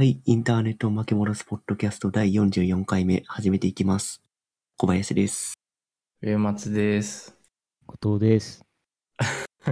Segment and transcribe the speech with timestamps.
[0.00, 4.22] はい、インターネットを巻き戻すポッドキャスト第44回目始めていきます。
[4.78, 5.58] 小林です。
[6.22, 7.36] 上松です。
[7.86, 8.64] 後藤です。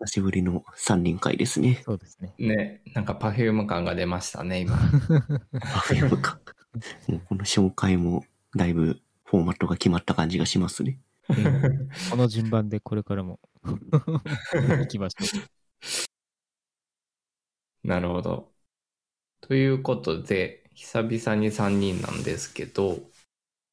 [0.00, 1.82] 久しぶりの3人会ですね。
[1.84, 2.34] そうですね。
[2.38, 4.74] ね、なんか Perfume 感が出ましたね、今。
[5.52, 6.40] Perfume か。
[7.08, 8.24] もうこの紹介も
[8.56, 10.98] だいぶフォーマットが決まった感じがしますね。
[11.28, 15.26] うんこの順番でこれからも 行きましょ
[17.84, 18.51] なるほど。
[19.42, 22.98] ということで、久々に3人なんですけど、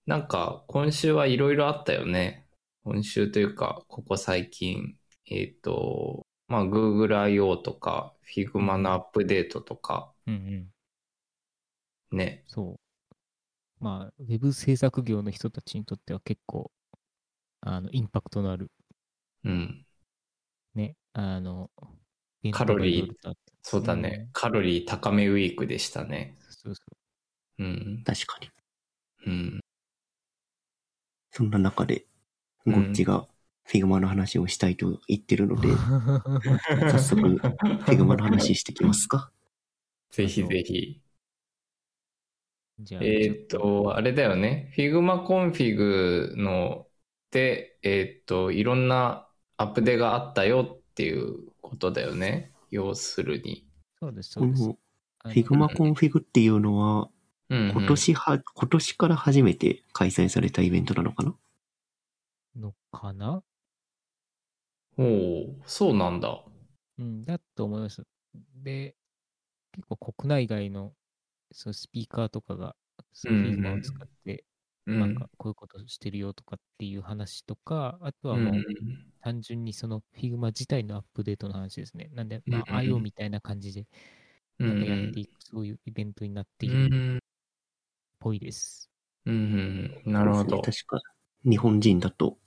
[0.07, 2.47] なんか今週はいろいろあったよね。
[2.83, 4.97] 今週というか、ここ最近。
[5.29, 7.55] えっ、と、まあ Google I.O.
[7.57, 10.31] とか Figma のアップデートとか、う。
[10.31, 10.71] うん
[12.11, 12.17] うん。
[12.17, 12.43] ね。
[12.47, 12.79] そう。
[13.79, 16.71] まあ、ウェブ制作業の人たちにとっては結構、
[17.61, 18.71] あの、インパクトのある、
[19.45, 19.85] うん。
[20.73, 21.69] ね、あの、
[22.51, 23.13] カロリー
[23.61, 24.29] そうだね。
[24.33, 26.35] カロリー高めウィークでしたね。
[26.49, 26.81] そうそ
[27.59, 28.03] うん。
[28.05, 28.49] 確かに。
[29.27, 29.59] うん。
[31.31, 32.05] そんな中で、
[32.65, 33.27] うんゴッチが
[33.67, 35.61] Figma の話をしたいと言ってるのう。
[35.61, 35.67] で、
[36.91, 37.21] 早速
[37.85, 39.31] Figma の話してきますか？
[40.11, 41.01] ぜひぜひ。
[42.79, 44.73] じゃあ、えーっと、あれだよね。
[44.77, 46.87] Figma Config の
[47.31, 52.53] で、えーっと、いろんなアップデがあったよっていうことだよね。
[52.69, 53.67] 要するに。
[53.99, 54.67] そうです、こそうです。
[54.67, 54.77] の
[55.19, 57.09] あの Figma コンフィグっていうのは、
[57.49, 57.71] うん、うん。
[57.71, 61.35] 今年は、今年から初めて開催されたイベントなのかな？
[62.55, 63.43] のかな？
[64.97, 66.43] おおそうなんだ。
[66.97, 68.03] うん、だと思います。
[68.55, 68.95] で、
[69.73, 70.93] 結構国内外の
[71.51, 72.75] そのスピーカーとかが、
[73.13, 74.48] そのうんうん Figma を使って、うん。
[74.93, 78.63] なんかこういうことしてるよとかっていう話とか、あとはうんもう
[79.21, 82.09] 単純にその Figma 自体のアップデートの話ですね。
[82.13, 83.87] なんで、まあ、IO みたいな感じで、
[84.59, 87.19] うんなんかやっていく、そういうイベントになってういるっん。
[88.19, 88.89] ぽいです。
[89.25, 89.35] うん
[90.05, 90.11] うん。
[90.11, 90.61] なるほど。
[90.61, 90.99] 確か、
[91.45, 92.37] 日本人だと、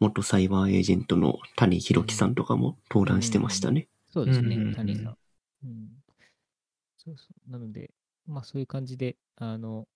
[0.00, 3.88] 元サイバーエージェントの谷弘樹さんとかも登壇してましたね。
[4.06, 5.16] そうですね谷さん。
[5.64, 5.88] うん。
[6.96, 7.50] そうそう。
[7.50, 7.90] なので、
[8.26, 9.86] まあそういう感じで、あの、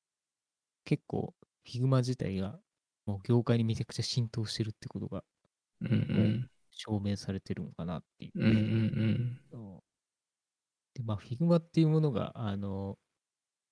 [0.85, 1.35] 結構
[1.69, 2.59] Figma 自体が
[3.07, 5.23] もう業界にめちゃくちゃ浸透してるってことが
[5.83, 6.51] うんうん。
[6.71, 8.41] 証明されてるのかなっていう。
[8.41, 9.83] うんうんそう
[10.95, 12.99] で、まあ、Figma っていうものが、あの、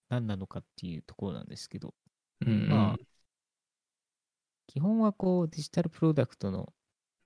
[0.08, 1.94] 何なのかっていうところなんですけど、
[2.42, 2.48] うん。
[2.48, 2.68] うんうん。
[2.68, 2.96] まあ、
[4.66, 6.72] 基本はこう、デジタルプロダクトの、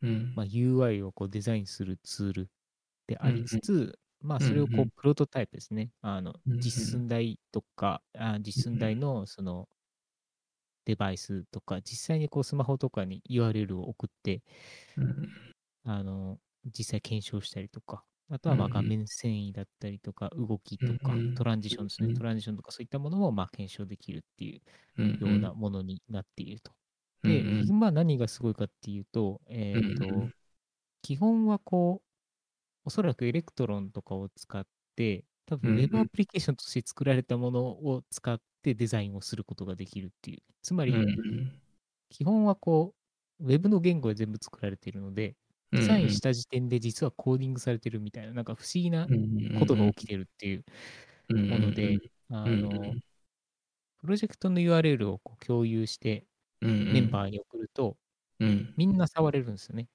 [0.03, 0.33] うん。
[0.35, 2.51] まあ、UI をこうデザインするツール
[3.07, 5.91] でありつつ、まあ、うんうんそれをこう、プロトタイプですね。
[6.01, 9.69] あの、うんうん実寸大とか、あ実寸大のその、
[10.91, 14.43] デバイスとか、実際にこう、スマホとかに URL を送って、
[14.97, 15.29] うん
[15.85, 22.09] あの、実際検証したりとか、あとはまあ画面遷移だったりとか、動きとかトランジションですね。
[22.09, 22.15] うん。
[22.15, 24.61] トランジションとかそういったものもまあ検証できるっていう
[24.99, 26.73] うんようなものになっていると。
[27.23, 27.61] で、うんうん。
[27.63, 30.29] Figma は何がすごいかっていうと、えっと
[31.03, 32.09] 基本はこう、
[32.85, 40.43] おそらく Electron とかを使って、多分 Web アプリケーションとして作られたものを使ってデザインをすることができるっていう。
[40.63, 41.11] つまり、
[42.11, 42.95] 基本はこ
[43.41, 45.37] う、Web の言語で全部作られているので、
[45.73, 49.11] デザインした時点で実はコーディングされてるみたいな、なんか不思議な
[49.59, 50.65] ことが起きてるっていう
[51.31, 52.01] もので、
[52.31, 52.97] あうんの、
[53.99, 56.27] プロジェクトの URL をこう共有して
[56.61, 59.89] メンバーに送ると、ーみんな触れるんですよね。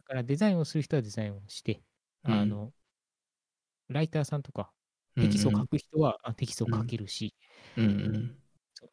[0.00, 1.82] だからデザインをする人はデザインをして、
[2.24, 2.32] うん。
[2.32, 2.72] あの、
[3.88, 4.77] ライターさんとか、うん
[5.20, 7.34] テキストを書く人はあテキストを書けるし、
[7.76, 7.84] うん。
[7.84, 8.38] うん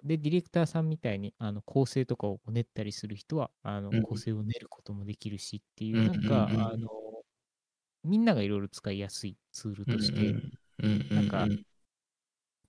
[0.03, 6.89] で、ディレクターさんみたいにあの構成とかを練ったりする人はあのうん構成を練ることもできるしっていう、うんなんか、あの、
[8.03, 10.35] みんながいろいろ使いやすいツールとして、
[10.79, 11.47] うんなんか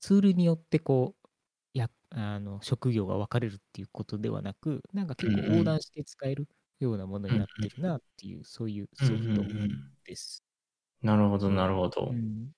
[0.00, 1.28] ツールによってこう、
[1.72, 6.48] やあの職業が分かれるっていうことではなく、なんか結構横断して使える
[6.80, 9.42] ようなものになってるなっていう、そういうソフト
[10.04, 10.42] です。
[11.02, 12.50] なるほどなるほどうん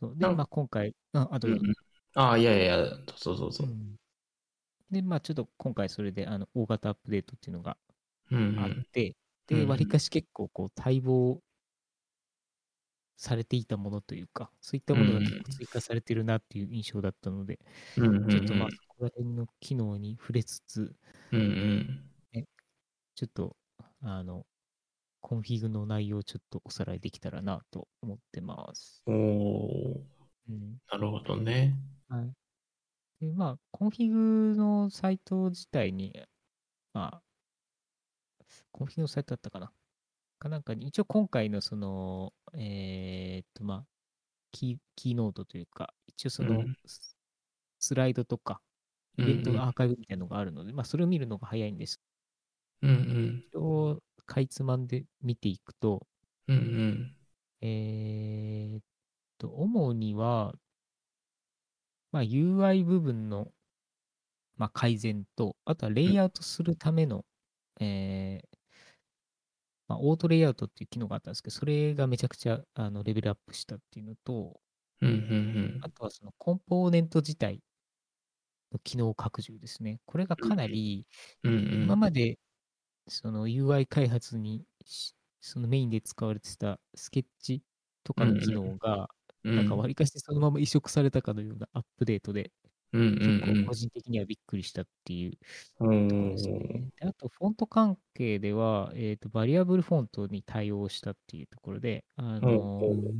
[0.00, 0.14] そう。
[0.16, 1.60] で、まあ、今回、ああと、うんうん。
[2.14, 3.66] ああいやいやどうぞどうぞう。
[3.68, 3.96] ん。
[4.90, 7.76] で、まあ、ちょっと今回それであの大型アップデートっていうのが
[8.30, 9.14] うんあって、
[9.46, 9.68] で、うんうん。
[9.68, 11.40] わりかし結構こう待望
[13.16, 17.58] されていたものというか、そういったものが結構追加されてるなっていう印象だったので、
[17.96, 20.94] うんうんちょっとまあそこら辺の機能に触れつつ、
[21.32, 22.04] うんうん。
[23.14, 23.56] ちょっと
[24.02, 24.46] あの、
[25.20, 29.02] Config の内容をちょっとおさらいできたらなと思ってます。
[29.06, 29.12] お
[31.36, 31.76] どね
[32.08, 32.32] はい。
[33.20, 36.12] で、まあ、 Config のサイト自体に、
[36.94, 37.22] まあ、
[38.72, 39.72] Config のサイトだったかな。
[40.38, 43.86] かなんかに、一応今回のその、えーっと、まあ、
[44.52, 47.16] キー、キーノートというか、一応その、うんス
[47.80, 48.60] スライドとか、
[49.18, 52.00] イベントうんのアーカイブみたいなのがあるので、まあ、それを見るのが早いんです。
[52.82, 53.44] うんうん。
[53.52, 56.06] 一応、かいつまんで見ていくと、
[56.48, 57.16] うんうん。
[57.62, 58.82] えーっ
[59.38, 60.54] と、主には、
[62.12, 63.48] まあ、UI 部分の、
[64.56, 67.24] まあ、改善と、あとはレイアウトするための、
[67.80, 68.58] えー
[69.88, 74.60] まあ、オートレイアウトっていう機能があったんですけど、それがめちゃくちゃあのレベルアップしたっていうのと、
[75.02, 77.60] うんうんあとはそのコンポーネント自体
[78.72, 79.98] の機能拡充ですね。
[80.06, 81.06] これがかなり、
[81.42, 81.52] うん。
[81.52, 82.38] うん今まで
[83.08, 87.62] その UI 開発にしそのメインで使われてたスケッチ
[88.04, 89.08] とかの機能が、
[89.44, 89.56] うん。
[89.56, 92.52] なんか割りかしそのまま移植されたかのようなアップデートで、
[92.92, 95.38] うんうん結構個人的にはびっくりしたっていう
[95.80, 96.08] うん。
[96.08, 96.90] ところですね。
[97.00, 103.12] であと、フォント関係では、えっ、と、バリアブルフォントに対応したっていうところで、あのー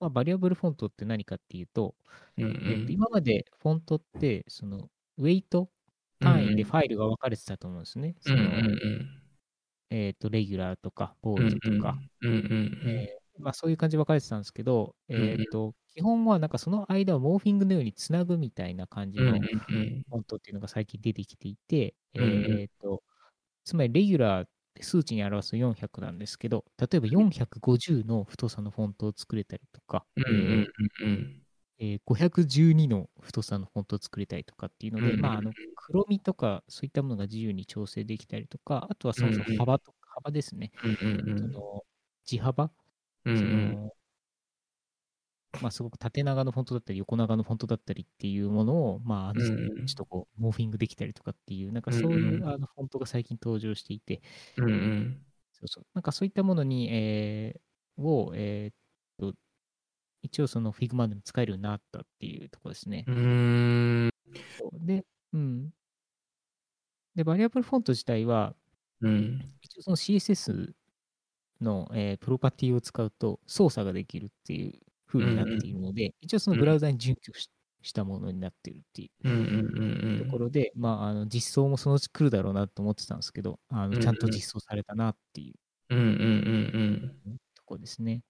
[0.00, 1.94] まあ、バリアブルフォントって何かっていうと、
[2.36, 2.92] うんうえーとん。
[2.92, 5.70] 今までフォントって、その、ウェイト
[6.20, 8.14] 単位でファイルが分かれてたと思うんですね。
[8.26, 9.22] うんうその、ん
[9.90, 11.38] えっ、と、レギュラーとか、ボうん。
[11.38, 22.60] ールドとか、うんうんえーまあ、そういう感じで分かれてたんですけど、んえっ、と、基本はなんかその間をモーフィングのようにつなぐみたいな感じのうんフォントっていうのが最近出てきていて、うんうん。
[22.60, 23.02] えっ、と、
[23.64, 31.40] つまりレギュラーって数値に表す400なんですけど、例えば450の太さのフォントを作れたりとか、えー
[31.80, 40.72] 512の太さのフォントを作れたりとかっていうので、うんうんまあ、あの黒みとかそういったものが自由に調整できたりとか、あとはそもそも幅とか、幅ですね。
[40.82, 41.82] うんうんその
[42.24, 42.72] 字幅、そ
[43.30, 43.72] うんうん。
[43.72, 43.92] の
[45.62, 54.20] まあ、すごく縦長のフォントだったり、横長のフォントだったりっていうものを、まあ、ちょっとこう、モーフィングできたりとかっていう、なんかそううんいううんあのフォントが最近登場していて、
[54.58, 55.22] うんうん。
[55.52, 55.86] そうそう。
[55.94, 59.36] なんかそういったものに、えーを、えーっと、
[60.22, 63.04] 一応その Figma でも使えるようになったっていうところですね。
[64.80, 65.70] で、うん。
[67.14, 68.54] で、バリアブルフォント自体は、
[69.00, 69.40] うん。
[69.62, 70.74] 一応その CSS
[71.60, 74.72] の、えープロパティを使うと操作ができるっていう
[75.06, 77.50] 風になっているので、一応そのブラウザに準拠し
[77.80, 85.54] したものになっているっていうんうんうところで、まあ、あの実装もそのうち来るだろうなと思ってたんですけど、あうんうんのちゃんと実装されたなっていう
[85.90, 86.06] うんうん
[87.26, 88.22] うんところですね。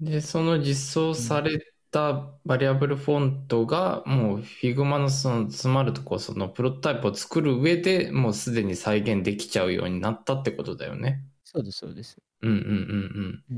[0.00, 1.60] うんでその実装され
[1.90, 11.29] たバリアブルフォントがもう Figma のその詰まるとこそのプロトタイプを作る上でもうすでに再現できちゃうようになったってことだよね。
[11.52, 12.16] そうです、そうです。
[12.42, 13.54] うんうんうんう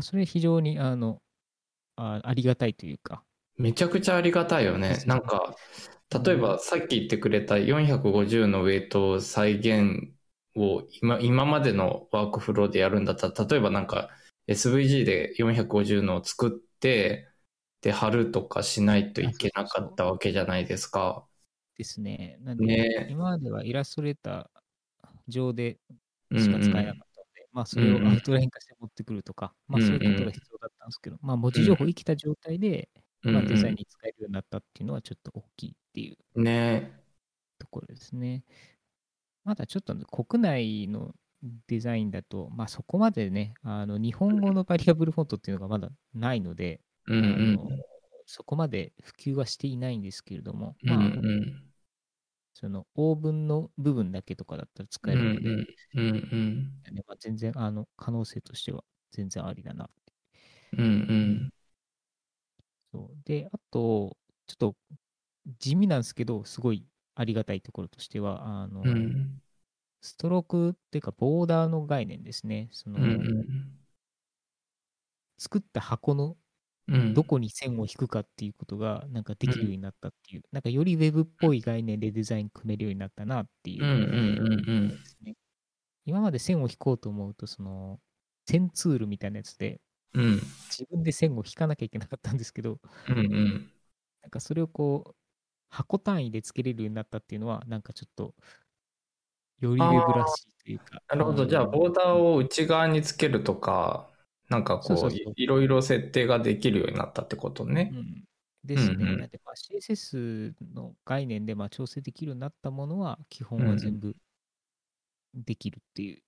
[0.00, 1.22] ん、それ非常にあの
[1.96, 3.22] あありがたいというか、
[3.58, 3.64] うん。
[3.66, 5.02] めちゃくちゃありがたいよね。
[5.06, 5.54] なんか
[6.24, 10.12] 例えばさっき言ってくれた450のウェイト再現
[10.56, 14.10] を今今までのワークフローでやるんだったら例えばなんか
[14.48, 16.50] SVG で450のを作っ
[16.80, 17.28] て
[17.80, 21.24] で貼るとかしないといけなかったわけじゃないですか。
[21.76, 22.38] ですね。
[22.40, 25.78] なんで、ね今まではイラストレーター上で
[26.30, 27.05] うんしか使えなかっ
[27.56, 28.02] まあそれをうん。
[28.02, 32.90] うんアウトライン化して持ってくるとか、まあそういうことが必要だったんですけど、まあ文字情報生きた状態で、
[33.24, 36.92] うんまあ、デザインに使えるようになったっていうのはちょっと大きいっていうね。
[37.58, 38.44] ところですね。
[39.42, 41.14] まだちょっとね国内の
[41.66, 47.70] デザインだと、まあそこまでね、あの日本語のバリアブルフォントっていうのがまだないので、うんうあんの
[48.26, 51.65] そこまで普及はしていないんですけれども、うんうまあ、ん
[52.58, 58.82] そのオーブンの部分だけとかだったら使うんえるので、うんうんねまあ、全然あの可能性としては
[59.12, 59.90] 全然ありだな。
[60.72, 60.76] う。
[60.76, 61.50] んうん。
[62.92, 63.16] そう。
[63.26, 64.76] で、あと、ちょっと
[65.58, 69.38] 地味なんですけど、すごいありがたいところとしては、あのうん。
[70.00, 72.70] ストロークっていうか、ボーダーの概念ですね。
[72.72, 73.86] そのうん。
[75.36, 76.38] 作った箱の
[76.88, 84.98] うんどこに線を引くかっていうことがなんかできるようになったっていう、なんかよりウェブっぽい概念でデザイン組めるようになったなっていう。
[86.04, 87.98] 今まで線を引こうと思うと、その
[88.46, 89.80] 線ツールみたいなやつで
[90.14, 90.40] うん
[90.70, 92.78] 自分で線を引かなきゃいけなかったんですけど、
[93.08, 93.70] うんうん
[94.22, 95.14] なんかそれをこう、
[95.68, 98.34] 箱単位でつけれるようになったっていうのは、なんかちょっと、
[99.60, 101.00] よりウェブらしいというか。
[101.08, 101.46] なるほど。
[101.46, 104.10] じゃあ、のボーダーを内側につけるとか、
[104.48, 107.96] なんかこう、いいろいろ設定ができるようになったってことねう。
[107.98, 108.24] ん
[108.64, 108.94] ですね。
[108.94, 114.14] うんうんまあ、CSS の概念でまあ調整できるようになったものは、基本は全部
[115.34, 116.22] できるっていう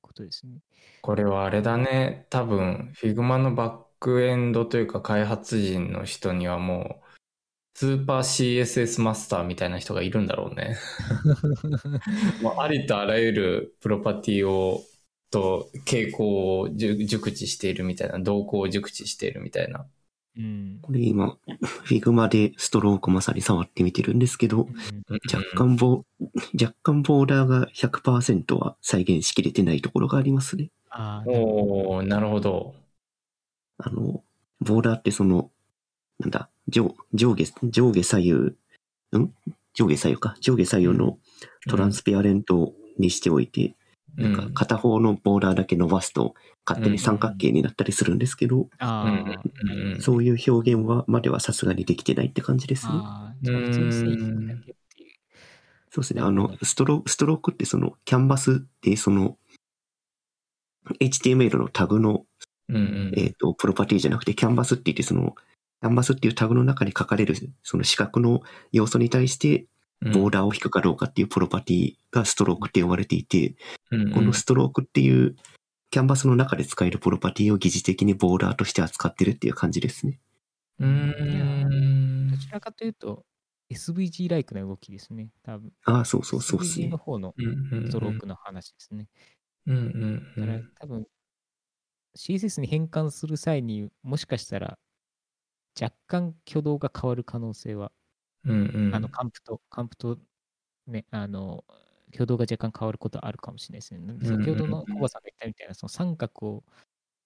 [0.00, 0.58] ことですね。
[1.02, 2.26] これはあれだね。
[2.30, 7.04] 多分、Figma のバックエンドというか開発陣の人にはもう、
[7.76, 10.76] スーパー CSS マスターみたいな人がいるんだろうね。
[12.40, 14.80] もうありとあらゆるプロパティを
[15.34, 19.84] と傾向を熟熟知しているみたいな、動向を熟知しているみたいな。
[20.36, 20.78] うん。
[20.80, 21.36] これ今、
[21.84, 24.68] Figma でストロークまさに触ってみてるんですけど、
[25.32, 26.04] 若干ボ、
[26.60, 30.70] 若干ボーダーが100%は再現しきれてないところがありますね。
[30.90, 32.76] ああ、おー、なるほど。
[33.78, 34.22] あの、
[34.60, 35.50] ボーダーってその、
[36.20, 38.54] なんだ、上上下、上下左右、ん？
[39.74, 40.36] 上下左右か？
[40.40, 41.18] 上下左右の
[41.68, 43.74] トランスペアレントにしておいて、
[44.16, 46.34] なんか片方のボーダーだけ伸ばすと
[46.66, 52.92] 勝手に三角形になったりするんですけど、ああ、うんうんそういう表現は、まではさすがにできてないって感じですね。
[55.90, 56.22] そうですね。
[56.22, 59.36] あの、ストロストロークってその、キャンバスってその、
[61.00, 62.24] HTML のタグの、
[62.68, 63.12] うんうん。
[63.16, 65.34] えっ、と、プロパティじゃなくて、キャンバスって言ってその、
[65.82, 68.42] キャンバスっていうタグの中に書かれる、その四角の
[68.72, 69.66] 要素に対して、
[70.12, 73.54] ボーダーを引くかどうかっていうプロパティがストロークって呼ばれていて、
[73.90, 75.36] うんうんこのストロークっていう、
[75.90, 80.18] キャンバスの中で使えるプロパティを疑似的にボーダーとして扱ってるっていう感じですね。
[80.80, 83.24] うーんどちらかというと、
[83.72, 85.30] SVG ライクな動きですね。
[85.42, 85.72] 多分。
[85.84, 86.98] ああ、そうそうそうです SVG ねの。
[86.98, 89.08] 方のストロークの話ですね。
[89.66, 91.06] うんうんうだからん多分、
[92.16, 94.78] CSS に変換する際にもしかしたら
[95.80, 97.92] 若干挙動が変わる可能性は、
[98.44, 98.94] うんうん。
[98.94, 100.18] あの、カンプと、カンプと
[100.86, 101.64] ね、あの、
[102.12, 104.18] 挙動が若干変わることはあるかもしれないですね。
[104.22, 106.64] 先ほどのコバさんが言ったみたいな、その三角を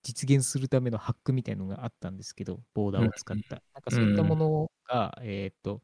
[0.02, 3.62] 実現するためのハックみたいなのがあったんですけど、ボーダーを使った。
[3.74, 5.82] なんかそういったものが、えーっと、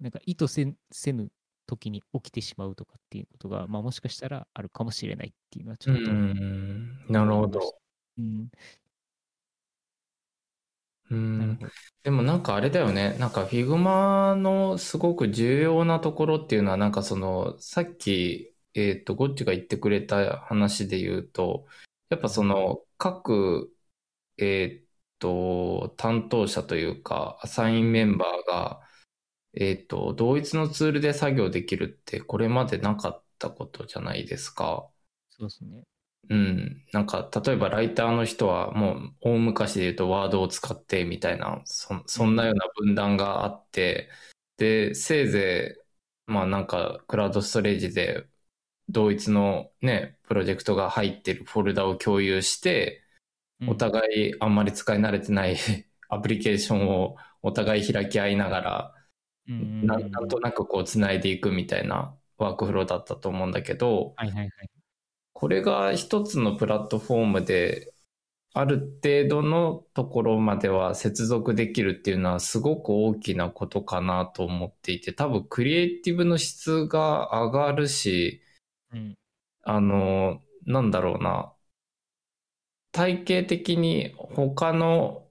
[0.00, 1.30] なんか意図せせぬ
[1.66, 7.60] 時に起きてしまうとかっていうことが、まあもしかしたらあるかもしれないっていうのはちうんょっと、うんなるほど。
[8.18, 8.48] うん、
[11.10, 11.72] うなるほど。
[12.02, 13.16] でもなんかあれだよね。
[13.18, 21.66] なんか Figma のすごく重要なところっていうのはなんかそのさっき、えっと、ゴッチが言ってくれた話で言うと、
[22.10, 23.74] やっぱその各、
[24.38, 24.88] えっ
[25.18, 28.82] と、担当者というか、アサインメンバーが、
[29.54, 34.88] えっと、同一のツールで作業できるってこれまでなかったことじゃないですか。
[35.30, 35.82] そうですね。
[36.30, 36.84] うん。
[36.92, 44.10] なんか、例えばライターの人はもう大昔で言うとワードを使ってみたいな、そそんなような分断があって、
[44.58, 45.78] で、せいぜ
[46.28, 48.28] い、まあなんか、クラウドストレージで
[48.88, 53.02] 同一のね、プロジェクトが入ってるフォルダを共有して、
[53.60, 55.56] うんお互いあんまり使い慣れてない
[56.10, 58.94] アプリケーションをお互い開き合いながら、
[59.48, 64.70] なんとなくこう繋いでいくみたいなワークフローだったと思うんだけど、はいはいはい。
[65.38, 67.94] これが一つのプラットフォームで、
[68.54, 78.42] ある程度のところまでは接続できるっていうのはすごく大きなことかなと思っていて、多分クリエイティブの質が上がるし、
[78.92, 79.14] うん。
[79.62, 81.54] あの、なんだろうな、
[82.90, 85.30] 体系的に他の、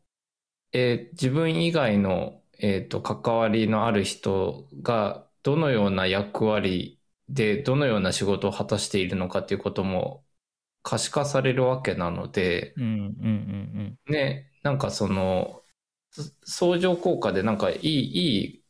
[0.71, 6.96] えー自分以外の、えーと、関わりのある人がどのような役割
[7.29, 10.23] でどのような仕事を果たしているのかっていうことも
[10.83, 15.61] 可視化されるわけなので、うんうんうんね、なんかその、
[16.11, 18.63] そ相乗効果でなんかいい、いい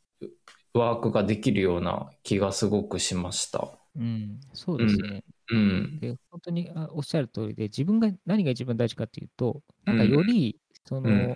[0.74, 3.68] ワークができるような気がすごくしました。
[3.96, 4.04] うん。
[4.04, 5.24] うん、そうですね。
[5.50, 6.00] うん。
[6.00, 11.36] で、本当にあおっしゃる通りで、自分が何が一番大事かっていうと、なんかより、その、うん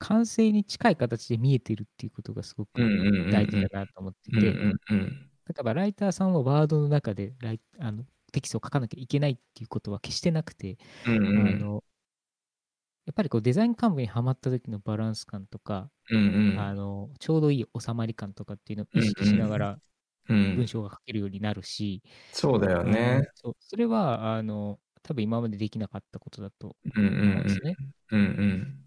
[0.00, 5.30] 完成に近い形で見えてるっていうことがすごくうんうんうんうん大事だなと思ってうんて、うんうん。
[5.46, 11.84] 例えばライターさんはワードの中でライあのテキストを書かなきゃいけないっていうことは決してなくて、うんうんあの
[13.06, 19.78] やっぱりこうデザイン幹部にはまった時のバランス感とか、うんうんあのちょうどいい収まり感とかっていうのを意識しながら
[20.30, 23.28] うん文章が書けるようになるし、そうだよね。
[23.34, 27.76] そうそれはあの多分今までできなかったことだとうんうん思うんですね。
[28.10, 28.83] うんうん。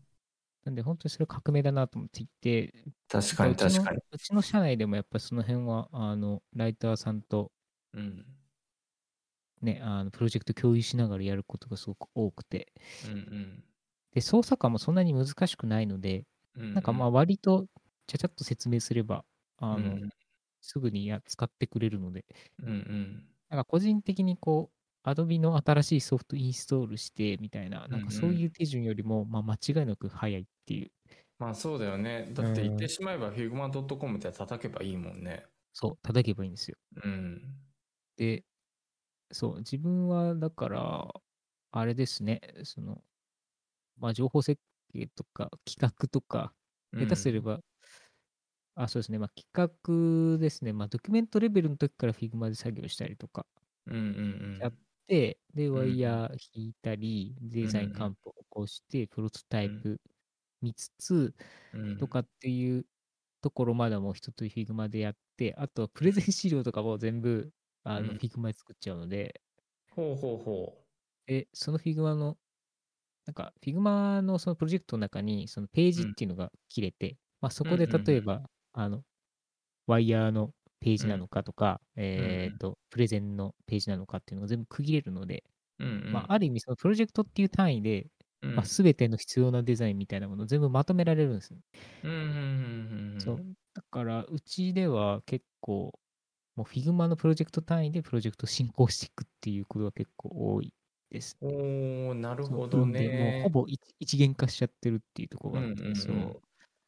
[0.68, 2.74] なんで本当にそれ革命だなと思っていて、
[3.08, 4.00] 確かにうちの確かに。
[4.12, 7.54] うちの社内でもやっぱりその辺はあのライターさんと
[7.94, 8.26] うん
[9.62, 12.74] ね、あのプロジェクト共有しながらやることがすごく多くて、
[13.08, 13.64] うん
[14.14, 16.26] で、操作感もそんなに難しくないので、
[16.58, 16.74] うん。
[16.74, 17.66] なんかまあ割と
[18.06, 19.24] ちゃちゃっと説明すれば、
[19.58, 20.10] あの、うん
[20.60, 22.26] すぐにや使ってくれるので、
[22.62, 23.24] うんうん。
[23.50, 30.92] なんか個人的にこう、Adobe の新しいソフトインストールしてみたいな、なんかそういう手順よりも、まあ間違いなく早いっていう、
[31.40, 32.32] まあそうだよね。
[32.34, 35.48] だって言ってしまえば Figma.com で叩けばいいもんね。
[35.74, 36.78] そう、叩けばいいんですよ。
[37.04, 37.64] うん。
[38.18, 38.46] で、
[39.32, 41.14] そう、自分はだから、
[41.72, 43.04] あれですね、その、
[43.98, 44.62] まあ情報設
[44.94, 46.56] 計とか企画とか、
[46.98, 47.62] 下手すれば、
[48.76, 49.48] あ、そうですね、まあ企
[50.34, 53.46] 画ですね、まあドキュメントレベルの時から Figma で作業したりとか
[53.86, 54.02] うんうんう
[54.66, 60.02] んで、んワイヤー引いたり、デザインカンプを起こして、プロトタイプ
[60.62, 61.36] 見つつ、
[61.74, 61.98] うん。
[61.98, 62.88] とかっていう
[63.42, 68.18] ところまでも一通り Figma でやって、あとはプレゼン資料とかも全部あのうん。
[68.18, 69.42] Figma で作っちゃうので、
[69.90, 70.88] ほうほうほ
[71.26, 72.38] で、その Figma の、
[73.26, 79.04] なんか Figma のそのプロジェクトの中にそのページっていうのが切れて、まあそこで例えば、あの、
[79.88, 85.44] ワイヤーのページなのかとか、えっと、プレゼンのページなのかっていうのが全部区切れるので、
[85.80, 85.86] う。
[85.86, 86.02] うんうん。
[86.12, 91.62] まあある意味そのプロジェクトっていう単位で、うんまあ、全ての必要なデザインみたいなものを全部まとめられるんですね。
[92.04, 92.38] うんうんうんうん
[93.18, 93.20] うん。
[93.20, 93.56] そう。
[93.74, 96.00] だから、うちでは結構、
[96.56, 100.74] もう Figma のプロジェクト単位でプロジェクト進行していくっていうことが結構多い
[101.12, 101.42] ですね。
[101.42, 103.50] おー、なるほどなんでもうねほ。
[103.50, 106.48] ぼ一一元化しちゃってるっていうところがあって、うんうんうんそう。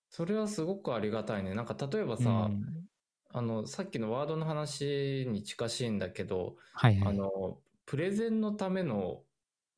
[0.10, 1.54] それはすごくありがたいね。
[1.56, 2.90] なんか例えばうさ、ん
[3.32, 7.10] あの、さっきのワードの話に近しいんだけど、はいはい。
[7.10, 9.24] あの、プレゼンのための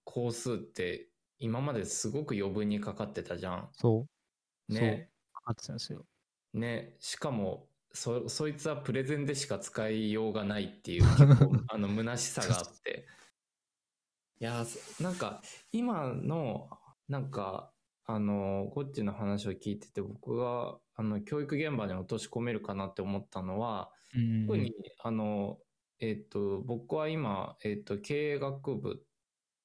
[0.03, 3.69] 工数って今まですごく余分にかかってたじゃん。
[3.73, 4.07] そ
[4.69, 4.73] う。
[4.73, 5.09] ね。
[5.33, 6.05] かかってたんですよ。
[6.53, 6.95] ね。
[6.99, 11.03] しかも、そ、そいつはプレゼンでしか使いようがないっていう
[11.67, 13.05] あの虚しさがあって。
[14.39, 14.65] いや
[14.99, 16.69] なんか今の、
[17.07, 17.71] なんか、
[18.05, 24.47] あの、ゴッチの話を聞いてて僕が、あの、教育現場に落とし込めるかなって思ったのは、うん。
[24.47, 25.57] 特に、あの、
[25.99, 29.03] えっ、と、僕は今、えっ、と、経営学部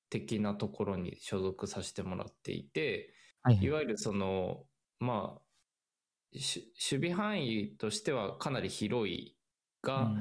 [0.09, 3.13] 的なところに所属させてもらっていて、
[3.43, 4.65] はいわゆるその、
[4.99, 9.37] まあ、し守備範囲としてはかなり広い
[9.83, 10.13] が、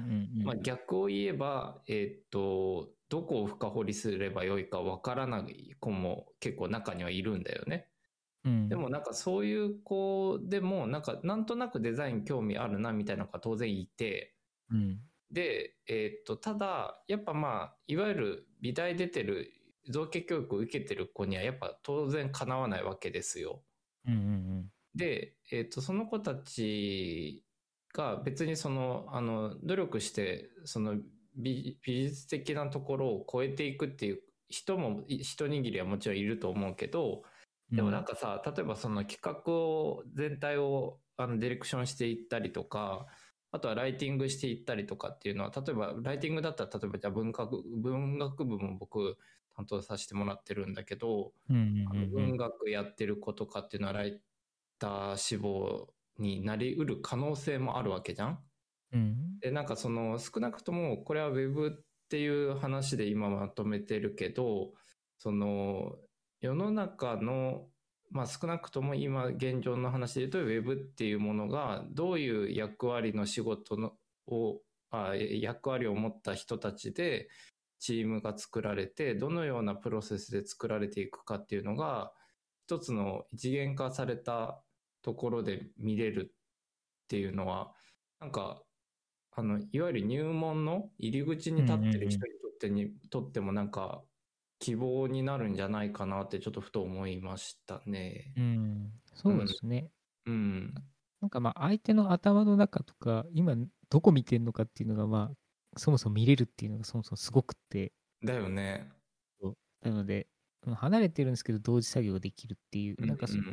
[0.43, 7.87] まあ、逆を言えば、えっ、と、どこを深掘りすればよいかわからない子も結構中にはいるんだよね。
[8.45, 14.35] うんでもなんかそういう子でもなんかなんとなくデザイン興味あるなみたいな子が当然いて、
[14.71, 14.99] うん
[15.31, 19.51] で、えーっと、ただ、やっぱまあ、いわゆる美大出てる、
[19.89, 23.63] 造形教育を受けてる子にはやっぱ当然かなわないわけですよ。
[24.07, 27.45] うんうんで、えーっと、その子たち
[27.93, 30.95] が別にその、あの、努力して、その
[31.35, 37.31] 美美術的なところを超えていくっていう人も、い一握りはもちろんいると思うけど、うん。
[37.71, 43.07] でもなんかさ、例えばその企画を、全体をあのディレクションしていったりとか、
[43.51, 49.17] あとはライティングしていったりとかっていうのは、例えばライティングだったら、例えばじゃあ文学、文学部も僕
[49.55, 54.21] 担当させてもらってるんだけど、文学やってる子とかっていうのはライ
[54.77, 58.39] ター志望になりうる可能性もあるわけじゃん。
[58.91, 59.39] うん。
[59.39, 64.73] で、なんかその少なくともこれは Web っていう話で今まとめてるけど、
[65.17, 65.95] その
[66.41, 67.69] 世の中の、
[68.11, 73.93] まあ少なくとも今現状の話で言うと Web っていうものがどういう役割の仕事の
[74.27, 77.29] を、あ役割を持った人たちで
[77.79, 82.13] チームが作られて、どのようなプロセスで作られていくかっていうのが、
[82.67, 84.63] 一つの一元化された
[85.01, 86.33] ところで見れる
[87.05, 87.73] っていうのは、
[88.19, 88.63] なんか、
[89.31, 94.05] あの、いわゆる入門の入り口に立ってる人にとってに、とってもなんか、
[94.65, 98.33] 希望になるんじゃないかなってちょっとふと思いましたね。
[98.35, 98.91] うん。
[99.13, 99.91] そうですね。
[100.25, 100.73] うん。
[101.21, 103.55] なんかまあ相手の頭の中とか、今
[103.91, 108.89] どこ見てんのかっていうのがまあ、そもそも見れるっていうのがそもそもすごくって、だよね。
[109.83, 110.27] なので、
[110.65, 113.43] うん離れてるんですけど同時作業できるっていう、うんなんかそこ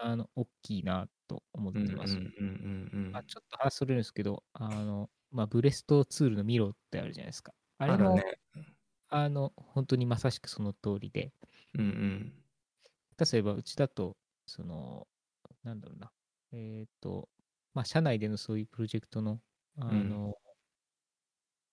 [0.00, 2.16] あの大きいなと思っうんうんうんてます。
[2.16, 7.52] うんまあ、ちょっと話それるんですけど、あの、まあ、ブレストツールのミロってあるじゃないですか。
[7.78, 8.20] あれも。
[9.08, 11.32] あの、本当にまさしくその通りで、
[11.74, 12.32] うんうん。
[13.18, 14.16] 例えばうちだと、
[14.46, 15.06] その、
[15.62, 16.12] なんだろうな、
[16.52, 17.28] えっ、と、
[17.74, 19.40] まあ、社内でのそういうプロジェクトの、
[19.76, 20.34] あの、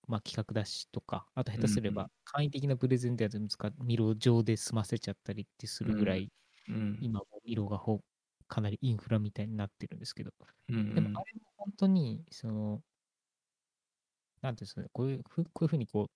[0.08, 6.32] まあ、企画出しとか、あと下手すれうんうば簡易的なプレゼンでは全部使っミロ上で済ませちゃったりってするぐらい、
[6.68, 6.98] うん。
[7.00, 8.00] 今もミロがほ
[8.48, 10.30] かなりインフラみたいになってるんですけど、
[10.68, 10.94] うんうん。
[10.94, 12.82] でもあれも本当に、その、
[14.42, 16.10] なんていうんですかね、こういうふこういうふうにこう、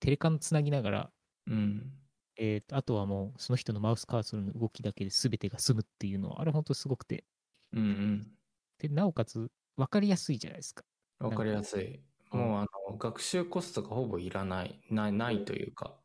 [0.00, 1.12] テレカンつなぎながら、
[1.46, 2.00] うん。
[2.36, 7.24] えーとあとはもうその人のマウスカーソルの動きだけで全てが済むっていうのは、あれ本当すごくて、
[7.72, 8.36] うんうん。
[8.78, 10.84] で、なおかつ分かりやすいじゃないですか。
[11.20, 12.04] わかりやすい。
[12.32, 14.80] うんもうあの、学習コストがほぼいらない。
[14.90, 16.00] ない、ないというか。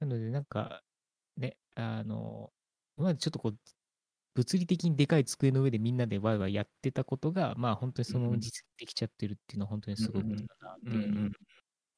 [0.00, 0.84] なので、なんか、
[1.36, 2.52] ね、あの、
[2.96, 3.58] 今までちょっとこう、
[4.34, 10.98] 物理的にでかい机の上でみんなでワイワイやってたことが、まあ本当にその実現できちゃってるっていうのは本当にすごいことだなって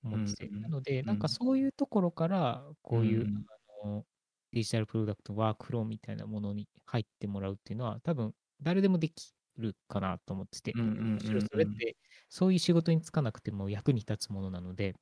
[0.05, 0.57] 思ってて、うん。
[0.57, 3.49] うんなので、んなんかそういうところから、こういう、うん。
[3.85, 4.07] あの
[4.53, 11.97] デジタルプロダクト、ワークフローみたいなものに入ってもらうっていうのは、多分誰でもできるかなと思ってて、むしろそれって、
[12.29, 14.95] そういう仕事に就かなくても役に立つものなので、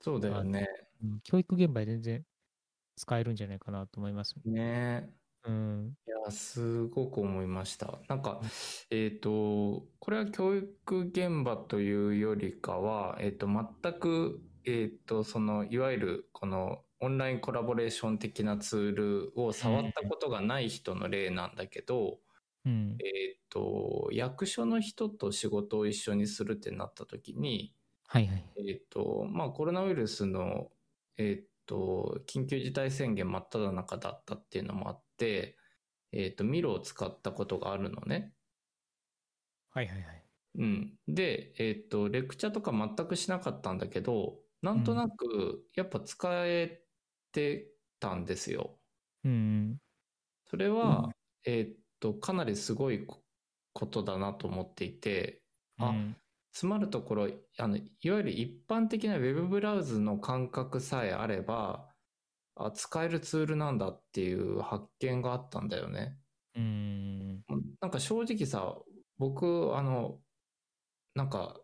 [0.00, 0.66] そうだよね。
[1.02, 2.26] うん教育現場で全然
[2.96, 4.34] 使えるんじゃないかなと思います。
[4.44, 5.12] ね
[5.44, 5.96] うん。
[6.06, 7.98] いや、すごく思いました。
[8.08, 8.40] なんか、
[8.90, 22.20] えっ、と、これは教育現場というよりかは、えっ、と、全く、えっ、と、その、いわゆる、この、オンラインコラボレーション的なツールを触ったことがない人の例なんだけど、
[22.64, 22.96] うん。
[23.04, 27.74] えっ、と、役所の人と仕事を一緒にするってなった時に、
[28.06, 28.44] はいはい。
[28.68, 30.70] えっ、と、まあ、コロナウイルスの、
[31.16, 35.11] えっ、と、緊急事態宣言真っ只中だったっていうのもあって、
[36.12, 38.34] えっ、と、ミロを使ったことがあるのね。
[39.70, 40.24] はいはいはい。
[40.56, 40.98] うん。
[41.08, 46.84] で、えっ、と、レクチャーとか全くしなかったんだけど、なんとなく、やっぱ使え
[47.32, 48.78] てたんですよ。
[49.24, 49.78] うん。
[50.46, 51.10] それは、
[51.44, 53.24] えっ、と、かなりすごいこ
[53.72, 55.42] ことだなと思っていて、
[55.78, 56.16] あうん
[56.52, 61.88] つまるところ、あの、いわゆる一般的なウェブブラウズの感覚さえあれば、
[62.54, 66.16] あ、使えるツールなんだっていう発見があったんだよね。
[66.54, 67.44] うん。
[67.80, 68.76] なんか正直さ、
[69.18, 70.18] 僕、あの、
[71.14, 71.60] なんか、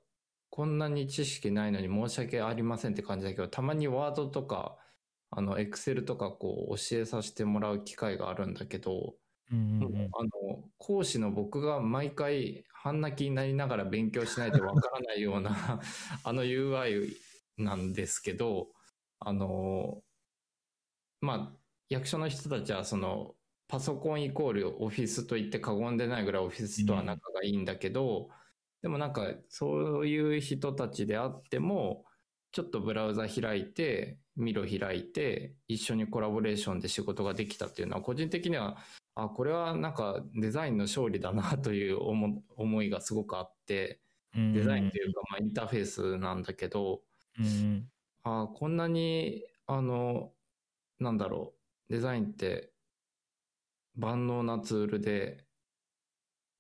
[0.50, 4.76] こんなに知識ないのに申し訳ありませんって感じだけど、たまにワードとか、
[5.30, 9.14] あの、エクセルとかこう教えさせてもらう機会があるんだけど、
[9.50, 9.78] うん。
[9.78, 15.80] もうあの、講師の僕が毎回半泣きになりながら勉強しないとわからないような
[16.24, 17.12] あの UI
[17.58, 18.68] なんですけど、
[19.20, 20.02] あの、
[21.20, 23.34] まあ、役所の人たちはその、
[23.68, 28.30] パソコンイコールオフィスと言って過言でないぐらいオフィスとは仲がいいんだけど、
[28.82, 32.04] でもなんかそういう人たちであっても、
[32.52, 38.78] ちょっとブラウザ開いて、ミロ開いて、一緒にコラボレーションで仕事ができたっていうのは、個人的には
[39.18, 44.00] あ、これはなんかデザインの勝利だなという思思いがすごくあって、
[44.32, 47.02] デザインというか、まあ、インターフェースなんだけど、
[47.36, 47.90] うん。
[48.22, 50.32] あこんなに、あの、
[51.00, 51.54] なんだろ
[51.88, 52.72] う、デザインって
[53.96, 55.44] 万能なツールで、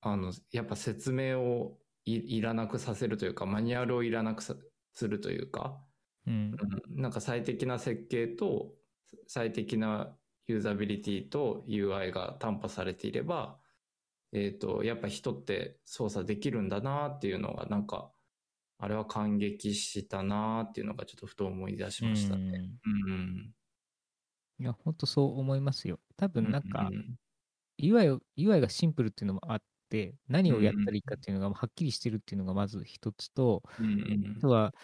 [0.00, 4.54] あの、やっぱ説明をいいらなくさせるというか、マニュアルをいらなくさ
[4.94, 5.80] するというか、
[6.26, 6.56] うん。
[6.60, 8.74] うんなんか最適な設計と
[9.28, 10.16] 最適な
[10.48, 13.58] ユーザビリティと UI が担保されていれば、
[14.32, 18.10] えっ、と、やっぱ人って操作できるんだなっていうのが、なんか、
[18.78, 22.70] あれは感激したなっていうのがちょっとふと思い出しましたね。
[23.08, 23.52] うん。
[24.60, 26.00] いや、本当そう思いますよ。
[26.16, 27.16] 多分なんかう、ん
[27.80, 33.88] UI を、UI がシンプルっていうのもあって、何をやったらいいかっていうのがはっきりしてるっていうのがまず一つと、うんう
[34.32, 34.36] ん。
[34.36, 34.74] あとは、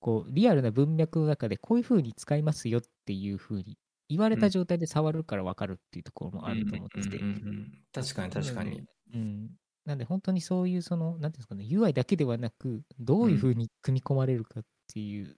[0.00, 7.18] こう、リアルな文脈の中でこういう風に使いますよっていう風に言われた状態で触るから分かるっていうところもあると思ってて。
[7.18, 7.48] うん、うんうん。
[7.48, 8.82] うん確かに確かに。
[9.14, 9.50] うん。
[9.84, 15.36] なんで本当にそういうその、なんていうんですかね、UI だけではなく、どういう風に組み込まれるかっていう、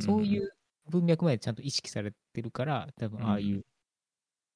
[0.00, 0.50] そういう
[0.90, 3.64] 文脈までちゃんと意識されてるから、多分ああいう、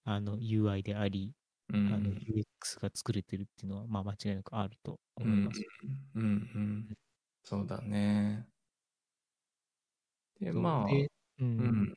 [0.05, 1.35] あの UI であり、
[1.73, 5.63] うんあの UX が作れてるっていうのは、まあ間違いなくあると思います。
[6.15, 6.89] うんうんうん。
[7.43, 8.47] そうだね。
[10.41, 11.45] で、まあ、でう。
[11.45, 11.95] うんん。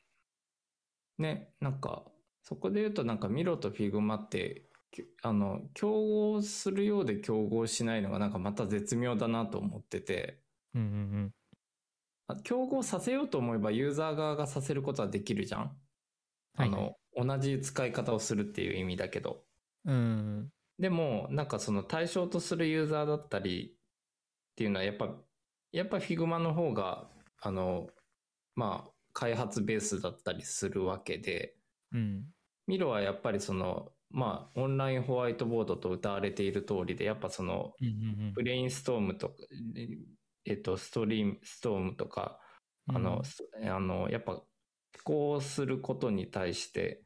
[1.18, 2.06] ね、なんか、
[2.44, 10.42] そこで言うと、なんか、 Miro と Figma って、きあの、競合するようで競合しないのが、なんかまた絶妙だなと思ってて、
[10.76, 11.37] うんうんあ
[12.44, 15.78] 競合させようと思えば、ユーザー側がさせることはできるじゃん。
[16.56, 19.46] あの、同じ使い方をするっていう意味だけど。
[19.86, 19.96] うん。
[19.96, 20.54] うん。
[20.80, 25.16] でも、なんかその対象とするユーザーだったりっていうのは、やっぱ、
[25.72, 27.10] やっぱ Figma の方が、
[27.40, 27.90] あの、
[28.56, 31.56] まあ、開発ベースだったりするわけで、
[31.92, 32.26] うん。
[32.68, 37.74] ミロはやっぱりその、まあ、オンラインホワイトボードと歌われている通りで、やっぱその、
[38.34, 39.36] ブレインストームとか、
[40.48, 42.40] えっと、ストリーム、ストームとか、
[42.88, 42.96] うん。
[42.96, 44.44] あの、すあの、やっぱ、思
[45.04, 47.04] 考することに対して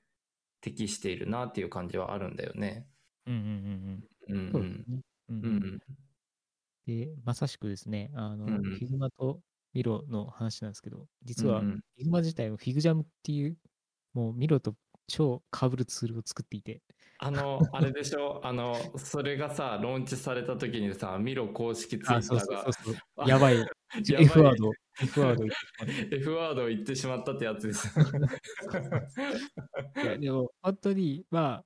[0.62, 2.88] 適しているなっていう感じはあるんだよね。
[3.28, 3.42] うんうん
[4.30, 5.02] うんうんですね。
[5.30, 5.80] うんううんん。
[6.86, 9.42] で、まさしくですね、あの、うんうん Figma と
[9.74, 13.58] ミロの話なんですけど、実はうんうん Figma 自体は FigJam っていう、
[14.14, 14.76] もうミロと
[15.08, 16.82] 超被るツールを作っていて、
[17.24, 18.42] あの、あれでしょ？
[18.44, 22.46] あの、それがさ、ローンチされた時にさ、ミロ公式ツイッターがそうそ
[22.92, 23.30] うそう。
[23.30, 23.64] やばい。
[23.94, 25.46] F ワード、F ワード
[26.18, 27.88] F ワードを言ってしまったってやつです。
[30.04, 31.64] いや、でも、本当に、ま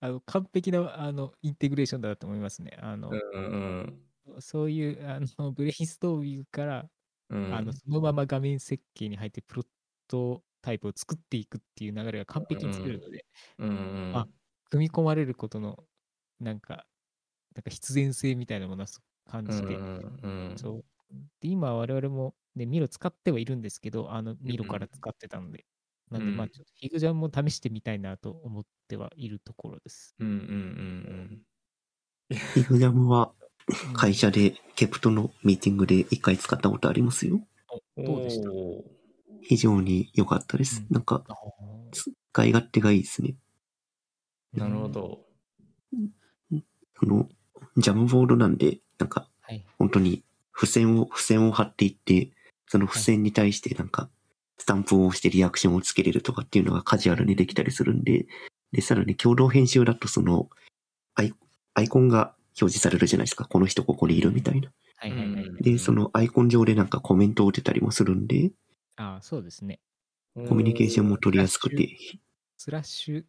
[0.00, 2.76] あ、あの完璧なあのインテグレーションだと思いますね。
[2.80, 3.98] あの、うん
[4.38, 6.88] そういうあのブレインストーミングから、
[7.30, 7.54] うんうん。
[7.54, 9.64] あのそのまま画面設計に入ってプロ
[10.06, 13.26] トタイプを作っていくっていう流れが完璧に作れるので、
[13.58, 14.12] うんうん。
[14.16, 14.28] あ
[14.72, 15.84] 組み込まれることの
[16.40, 16.86] なんか、
[17.54, 18.86] なんか必然性みたいなものを
[19.30, 20.84] 感じて、うんうんうんそう
[21.42, 25.66] で、今我々もね、ミロ使ってはいるんですけど、あの、ミロから使ってたので。
[26.10, 30.14] なんで、まあ、うんちょっとフィグジャンも試してみたいなと思ってはいるところです。
[30.18, 31.42] うんうんうん
[32.30, 33.32] フィグジャムは
[33.88, 37.40] うん会社でケプトのミーティングで一回使ったことありますよ。
[37.96, 38.04] うん。
[38.04, 38.50] どうでした？
[39.42, 40.80] 非常に良かったです。
[40.80, 41.24] うんなんか、
[41.92, 43.34] 使い勝手がいいですね。
[44.54, 45.20] なるほど。
[46.98, 47.28] その、
[47.76, 49.64] ジャムボードなんで、なんか、はい。
[49.78, 50.22] 本当に
[50.54, 52.30] 付箋を、付箋を貼っていって、
[52.66, 54.08] その付箋に対してなんか、
[54.58, 58.26] スタンプを押してリアクションをつけれるとかっていうのがカジュアルにできたりするんで、
[58.72, 60.48] で、さらに共同編集だとその、
[61.14, 61.34] アイ
[61.74, 63.46] アイコンが表示されるじゃないですか。
[63.46, 64.70] この人ここにいるみたいな。
[64.96, 65.44] はいはいはい。
[65.44, 68.52] うんで、そのアイコン上でなんかコメントを打てたりもするんで、
[68.96, 69.80] ああ、そうですね。
[70.34, 71.96] コミュニケーションも取りやすくて、
[72.56, 73.24] スラッシュ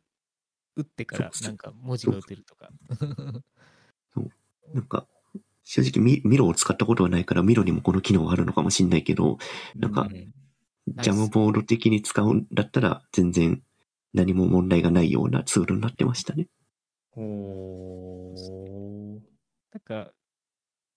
[0.75, 1.47] 打ってからそうそう。
[1.49, 2.69] なんか文字が打てるとか。
[4.73, 5.07] なんか、
[5.63, 9.38] 正直ミミロを使ったことはないからミロにもこの機能があるのかもしんないけど、
[9.75, 10.09] なんか
[10.88, 13.62] ジャムボード的に使うんだったら全然
[14.13, 16.47] 何も問題がないようなツールになってましたね。
[17.15, 19.19] おー。
[19.71, 20.12] なんか、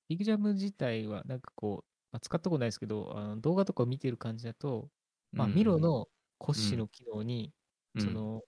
[0.09, 4.89] ビッグジャム自体はなんかこう、まあ、使ったことないですけど、あの動画とかを見てる感じだと、
[5.33, 6.09] まあ、ミロ、の
[6.39, 7.53] 骨子の機能に、
[7.95, 8.03] うん。
[8.03, 8.43] その、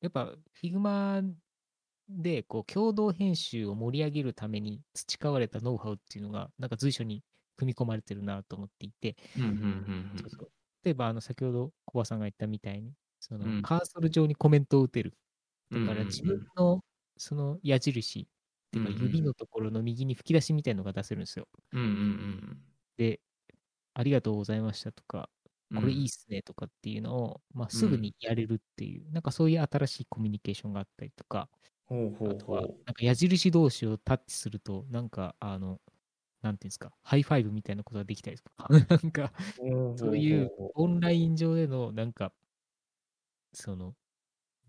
[0.00, 1.34] やっぱ Figma
[2.08, 7.24] でこう共同編集を盛り上げるために培われたノウハウっていうのが、なんか随所に
[7.56, 9.16] 組み込まれてるなと思っていて、
[10.84, 13.62] 例えばあの先ほどコバさんが言ったみたいに、そのうん。
[13.62, 15.14] カーソル上にコメントを打てる。
[15.70, 16.84] うんだから自分の
[17.18, 18.26] その矢印、っ
[18.72, 21.48] ていうか指のところの右に吹き出しみたいのが出せるんですよ。
[22.98, 23.20] で、
[23.94, 25.35] ありがとうございましたとか、うん
[25.74, 31.48] これいいっすねとかっていうのを、まあ、すぐにやれるっていう、なんかそういう新しいコミュニケーションがあったりとか、
[31.86, 35.80] ほうほうあとは、ほなんか矢印同士をタッチすると、なんか、あの、
[36.42, 42.34] なんていうんですか、 high five みたいなことができたりとか、 なんか、うそういうほオンライン上での、なんか、
[43.52, 43.94] その、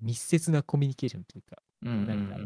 [0.02, 2.38] 密接なコミュニケーションというか、うんうんなんか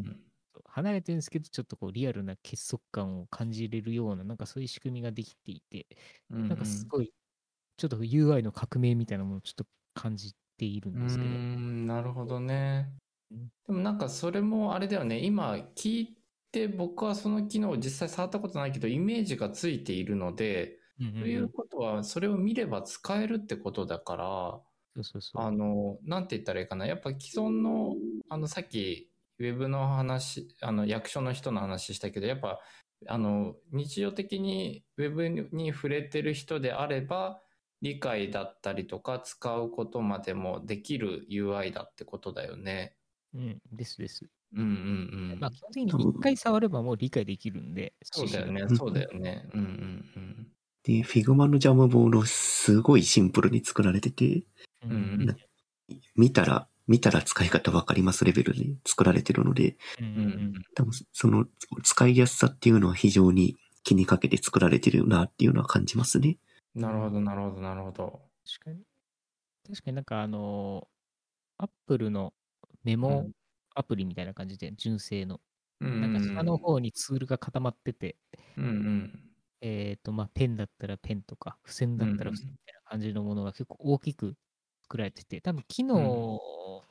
[0.66, 5.88] 離れてるんですけど、ちょっとこう、リアルな結束感を感じれるような、なんかそういう仕組みができていて、
[6.30, 6.48] うん。
[6.50, 7.14] なんかすごい、
[7.82, 9.66] ちょっと UI の革命みたいなものをちょっと
[9.96, 11.30] 感じているうんですけど。
[11.32, 12.92] なるほどね。
[13.32, 13.48] うん。
[13.66, 15.18] でもなんかそれもあれだよね。
[15.18, 16.18] 今聞い
[16.52, 21.22] て僕はその機能を実際触ったことないけどイメージがついているのでうんうんうん。
[21.22, 24.62] ということはそれを見れば使えるってことだから
[24.96, 25.42] そうそうそう。
[25.42, 26.86] あのなんて言ったらいいかな。
[26.86, 27.96] やっぱ既存の
[28.30, 32.60] あのさっきウェブの話あの役所の人の話したけどやっぱ
[33.08, 37.42] あの日常的にウェブに触れてる人であれば
[37.82, 42.96] 理解だったりとか使うことまでもできる UI だってことだよね。
[43.34, 44.26] うん、ですです。
[44.54, 45.40] うんうんうん。
[45.40, 49.50] まあ、基本的に一回触ればもう理解できるんで、そうだよねう、んそうだよね。
[49.54, 50.48] うんうん
[50.84, 54.44] で、Figma のジャムボードすごいシンプルに作られてて、
[54.84, 55.36] うんうんな
[56.16, 60.24] 見たら、見たら使い方わかりますレベルで作られてるので、うんうんうん。
[60.24, 61.46] うん多分その
[61.84, 66.38] 使いやすさっていうのは非常に気にかけて作られてるなっていうのは感じますね。
[66.76, 66.82] うん。
[66.82, 68.22] なるほど、なるほど、なるほど。
[68.46, 68.84] 確かに。
[69.68, 72.34] 確かになんかあのー、アップルの
[72.84, 73.30] メモ
[73.76, 75.36] アプリみたいな感じで、純正の。
[75.36, 78.16] うんなんか下の方にツールが固まってて、
[78.56, 79.20] うんうん。
[79.62, 84.36] えっ、と、まあ、ペンだったらペンとか、付箋だったらうん付箋みたいな感じのものが結構大きく
[84.84, 86.40] 作られてて、多分機能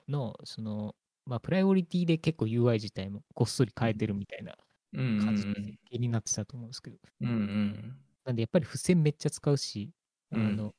[0.09, 4.57] の、その、まあ、プライオリティで結構 UI 自体もごっそり変えてるみたいな
[4.93, 5.47] 感じ
[5.99, 7.97] になってたと思うんですけど、うんうん。
[8.25, 9.93] なんでやっぱり付箋めっちゃ使うし、
[10.31, 10.51] あうん。
[10.53, 10.75] の、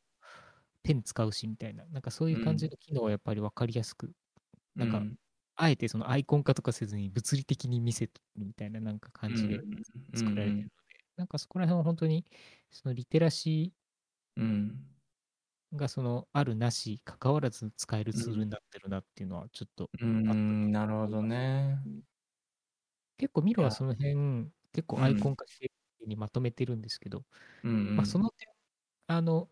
[0.83, 4.13] ペン使うしみたいな、なんかそういう感じの機能はやっぱり分かりやすく、
[4.77, 5.15] なんかうん。
[5.57, 9.65] あえてそのアイコン化とかせずに物理的に見せるみたいななんか感じで
[10.15, 12.25] 作られてるので、なんかそこら辺は本当に
[12.71, 13.73] そのリテラシ
[14.35, 14.91] うん。
[15.73, 20.21] ーがそのあるなし関わらず使えるツールになってるなっていうのはちょっと、うん。
[20.29, 21.77] うん、なるほどね。
[23.17, 25.71] 結構ミロはその辺結構アイコン化して
[26.07, 27.23] にまとめてるんですけど、
[27.63, 27.95] うんうん。
[27.95, 28.47] まあその点
[29.07, 29.49] あの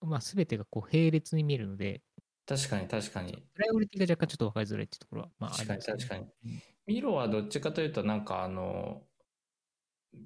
[0.00, 2.02] まあ全てがこう並列に見えるので
[2.46, 3.32] 確かに確かに。
[3.54, 6.26] プライオリティが若干ちょっと分かりづらいっていうところはまああ確かに確かに。
[6.44, 6.62] うん。
[6.86, 9.02] ミロはどっちかというとなんかあの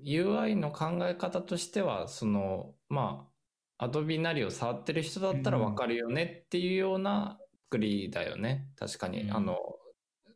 [0.05, 3.27] UI の考え方としてはそのま
[3.79, 8.69] あ Adobe なりを触ってる人だったらわかるよねっていうような作りだよね。
[8.77, 9.35] 確かに、うん。
[9.35, 9.57] あの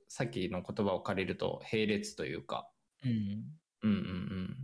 [0.08, 2.68] さっきの言葉を借りると並列というか。
[3.04, 3.10] うん
[3.82, 4.56] うんうん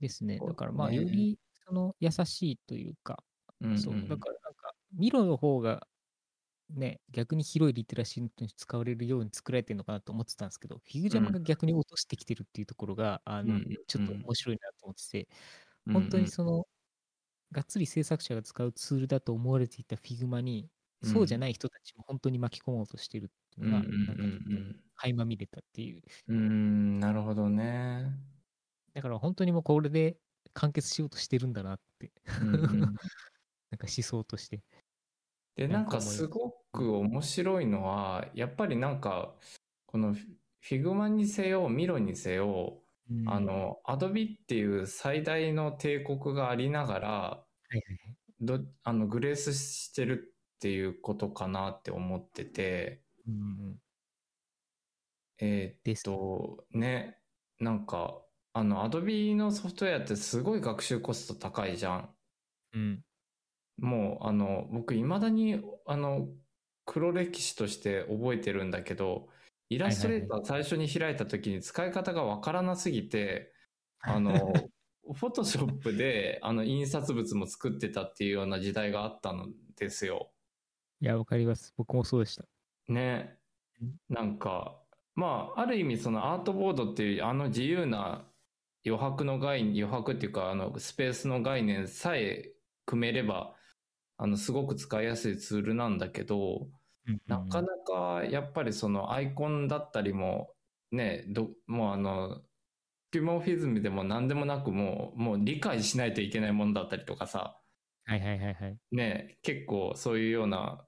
[0.00, 0.38] ですね。
[0.38, 3.22] だからまあねよりその優しいというか
[3.60, 5.86] うんうんそう、だからなんか、ミロの方が、
[6.70, 15.28] ね、逆に広いリテラシーに使われるように作られてるのかなと思ってたんですけど、フィグジャムが逆に落としてきてるっていうところが、あのうんうんちょっと面白いなと思ってて、
[15.92, 16.66] 本当にその、
[17.52, 20.70] がっつり制作者が使うツールだと思われていた Figma に、
[21.04, 24.62] そうじゃない人たちも本当に巻き込もうとしてるっていうのが、うんうんなんかちょっと
[24.96, 26.02] 垣間見れたっていう。
[26.28, 28.33] うん、なるほどね。
[28.94, 30.16] だから本当にもうこれで
[30.52, 34.62] 完結しようとしてるんだなって、 なんか思想として。
[35.56, 39.34] で、なんんかすごく面白いのは、やっぱりなんか、
[39.86, 40.14] この
[40.62, 43.28] Figma にせよ、ミロにせよ、うん。
[43.28, 48.16] あ、の、Adobe っていう最大の帝国がありながら、はいはい
[48.82, 53.36] あのグレースしてるっていうことかなって思ってて、うんう
[53.70, 53.78] ん
[55.38, 57.18] えーっですと、ね、
[57.58, 58.23] なんか、
[58.54, 62.14] あの、Adobe のソフトウェアってすごい学習コスト高いじゃん。
[62.72, 63.04] うん。
[63.78, 66.28] もう、あの、僕、未だに、あの、
[66.86, 69.28] 黒歴史として覚えてるんだけど、
[69.70, 73.52] イラストレーター最初に開いた時に使い方がわからなすぎて、
[74.00, 74.52] あの、
[75.12, 80.30] フォトショップで、あの、印刷物も作ってたっていうような時代があったのですよ。
[81.00, 81.74] いや、わかります。
[81.76, 82.44] 僕もそうでした。
[82.86, 83.36] ね
[83.82, 83.96] うん。
[84.08, 84.80] なんか、
[85.16, 88.24] まあ、ある意味そのアートボードっていうあの自由な
[88.86, 92.52] 余白の概念、余白っていうか、あの、スペースの概念さえ
[92.86, 93.54] 組めれば、
[94.16, 96.68] あの、すごく使いやすいツールなんだけど、
[97.26, 100.54] なかなかやっぱりそのアイコンだったりも、
[100.92, 102.42] ね、ど、もうあの、
[103.10, 107.60] スキュモフィズムでも何でもなくもう、もう理解しないといけないものだったりとかさ、
[108.06, 108.78] はいはいはいはい。
[108.92, 110.86] ね、結構そういうような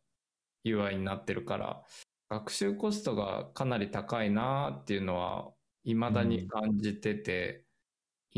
[0.64, 1.82] UI になってるから、
[2.28, 5.52] 学習コストがかなり高いなっていうのは、
[5.84, 7.65] 未だに感じてて、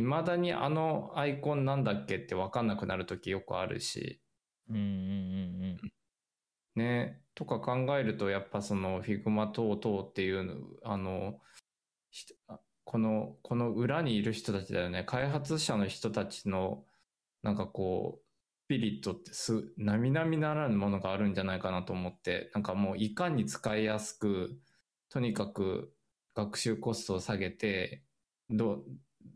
[0.02, 4.20] 未だにあのアイコンなんだっけって分かんなくなる時よくあるし、
[4.68, 4.84] うんうんう
[5.84, 5.92] ん
[6.78, 11.40] ね、とか考えると、やっぱその Figma 等々っていうの、あの、
[12.10, 12.26] ひ
[12.84, 15.04] この、この裏にいる人たちだよね。
[15.04, 16.84] 開発者の人たちの、
[17.42, 18.24] なんかこう、
[18.66, 24.58] スピリットってす、並々ならぬものがあるんじゃないかなと思って、なんかもういかに使いやすく、
[25.10, 25.92] とにかく
[26.34, 28.04] 学習コストを下げて、
[28.50, 28.84] ど、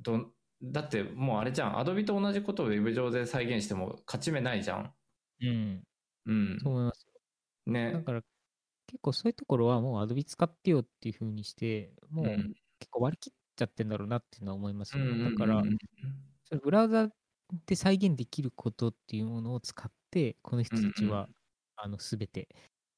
[0.01, 0.31] ど、
[0.63, 1.77] だってもうあれじゃん。
[1.77, 4.95] Adobe と同じことを Web 上で再現しても勝ち目ないじゃん。
[5.41, 5.83] うん。
[6.27, 6.35] うん。
[6.53, 6.59] うん。
[6.63, 7.07] そう思います。
[7.91, 8.05] だね。
[8.05, 8.23] から、
[8.87, 15.07] 結構そういうところはもう Adobe 使ってよっていう風にして、もううん結構割り切っちゃってんだろうなっていうのは思いますよね。
[15.11, 15.79] うんうんうんだからう、ん
[16.45, 17.11] それブラウザ
[17.67, 21.35] で再現できることっていうものを使って、この人たちは、うん
[21.77, 22.49] あの、すべて、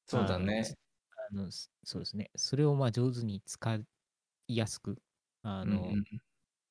[0.07, 0.75] そうだね。
[1.31, 2.31] あの、すそうですね。
[2.35, 3.75] それをまあ上手に使
[4.47, 5.01] いやすく、
[5.43, 6.21] あの、うんうん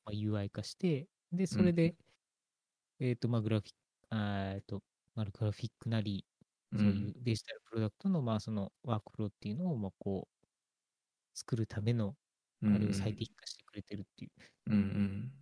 [0.05, 1.97] まあ、UI 化して、で、それで、
[3.01, 4.83] えっ、と、まあ、グラフィック、えっと、
[5.15, 6.25] まあ、グラフィックなり、
[6.73, 6.79] うん。
[6.79, 10.47] そういうデジタルプロダクトの、まあ、そのワークフローっていうのを、まあ、こう、
[11.35, 12.17] 作るための、
[12.63, 14.31] あれを最適化してくれてるっていう。
[14.67, 15.33] うんうん。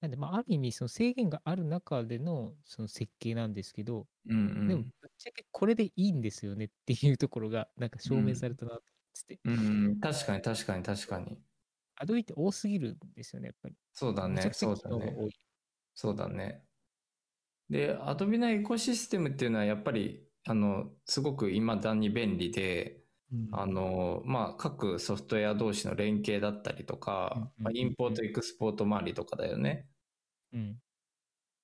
[0.00, 4.68] なんで、まあ、ある意味、その制限がある中での、その設計なんですけど、うんうん。
[4.68, 8.78] でも、ぶっちゃけこれでいいんですよねっていうところが、なんか証明されたなっ
[9.14, 10.00] てて、うんうん。
[10.00, 11.38] 確かに確かに確かに。
[11.96, 13.74] アドビって多すぎるんですよね、やっぱり。
[13.92, 15.16] そうだねそうだね。
[15.94, 16.62] そうだね。
[17.70, 29.88] で、Adobe のエコシステムっていうのはやっぱり、あの、すごく未だに便利で、うんあの、まあ、各ソフトウェア同士の連携だったりとか、うんまあ、インポート、エクスポート周りとかだよね。
[30.52, 30.78] うん。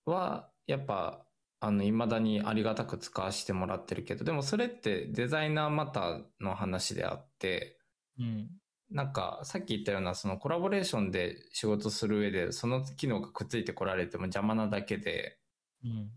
[0.06, 1.24] は、やっぱ、
[1.60, 7.78] あの、未だにありがたく使わせてもらってるけど、でもそれってデザイナーまたの話であって、
[8.18, 8.50] うん。
[8.92, 15.38] なんか、さっき言ったような、そのコラボレーションで仕事する上で、その機能がくっついてこられても邪魔なだけで、
[15.84, 16.10] うん。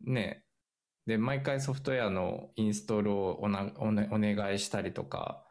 [0.00, 0.44] ね。
[1.06, 5.44] で、毎回ソフトウェアのインストールをおなお,、ね、お願いしたりとか、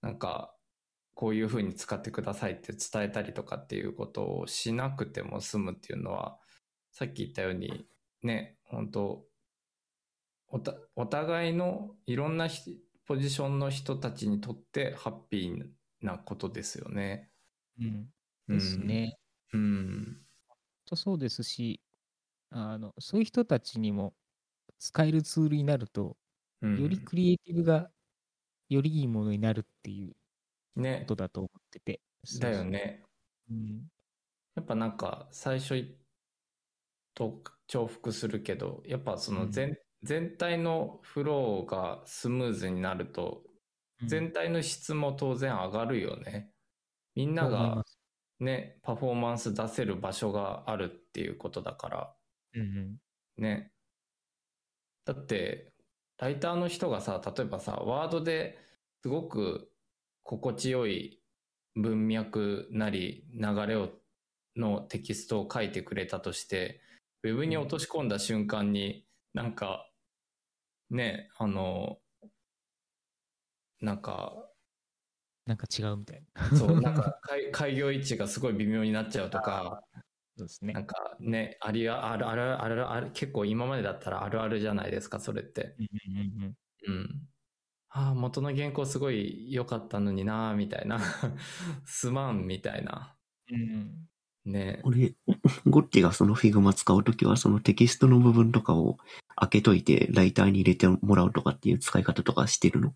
[0.00, 0.54] なんか、
[1.14, 6.38] こういう風に使ってくださいって伝えたりとかっていうことをしなくても済むっていうのは、
[6.90, 7.86] さっき言ったように、
[8.22, 9.24] ね、本当
[10.48, 15.64] おた、お互いのいろんなひポジションの人たちにとってハッピー
[16.04, 17.32] なことですよね。
[17.78, 18.10] うん。
[18.48, 19.18] ですね。
[19.52, 20.26] うん。
[20.86, 21.82] とそうですし、
[22.50, 24.16] あの、そういう人たちにも
[24.78, 26.18] 使えるツールになると、
[26.62, 26.82] うん。
[26.82, 27.92] よりクリエイティブが
[28.70, 30.16] よりいいものになるっていうこ
[30.80, 31.06] ね。
[31.06, 32.00] とだと思ってて。
[32.40, 33.04] だよね。
[33.50, 33.88] うん。
[34.56, 35.74] やっぱなんか最初
[37.14, 43.53] と重複するけど、やっぱその全,、全体のフローがスムーズになると、うん
[44.06, 46.50] 全体の質も当然上がるよね。
[47.14, 47.84] みんなが
[48.40, 52.14] ね、パフォーマンス出せる場所があるっていうことだから、
[52.54, 53.42] うんうん。
[53.42, 53.72] ね。
[55.04, 55.72] だって、
[56.18, 58.58] ライターの人がさ、例えばさ、ワードで
[59.02, 59.70] すごく
[60.22, 61.20] 心地よい
[61.74, 63.90] 文脈なり流れを
[64.56, 66.80] のテキストを書いてくれたとして、
[67.22, 69.90] ウェブに落とし込んだ瞬間に、なんか、
[70.90, 71.98] ね、あの、
[73.80, 74.50] なんか、
[75.46, 76.28] なんか違うみたいな。
[76.52, 79.82] そう、なんか開 開業位置がすごい微妙になっちゃうとか、
[80.36, 80.86] そうですねなん。
[80.86, 85.78] かね、ありああるあるあるある、結構今までだったらあるあるじゃないですか、それって。
[85.78, 86.54] うんうんうん
[86.86, 87.28] うん。
[87.88, 90.98] ああ、元の原稿すごい良かったのにな、みたいな。
[91.84, 93.16] すまん、みたいな。
[93.50, 94.08] うんうん
[94.44, 94.84] ね。
[94.84, 95.16] 俺、
[95.66, 98.98] ゴッチがその Figma 使うときは、そのテキストの部分とかを
[99.36, 102.94] 開けといて、ライターに入れてもらうとかっていう使い方とかしてるの？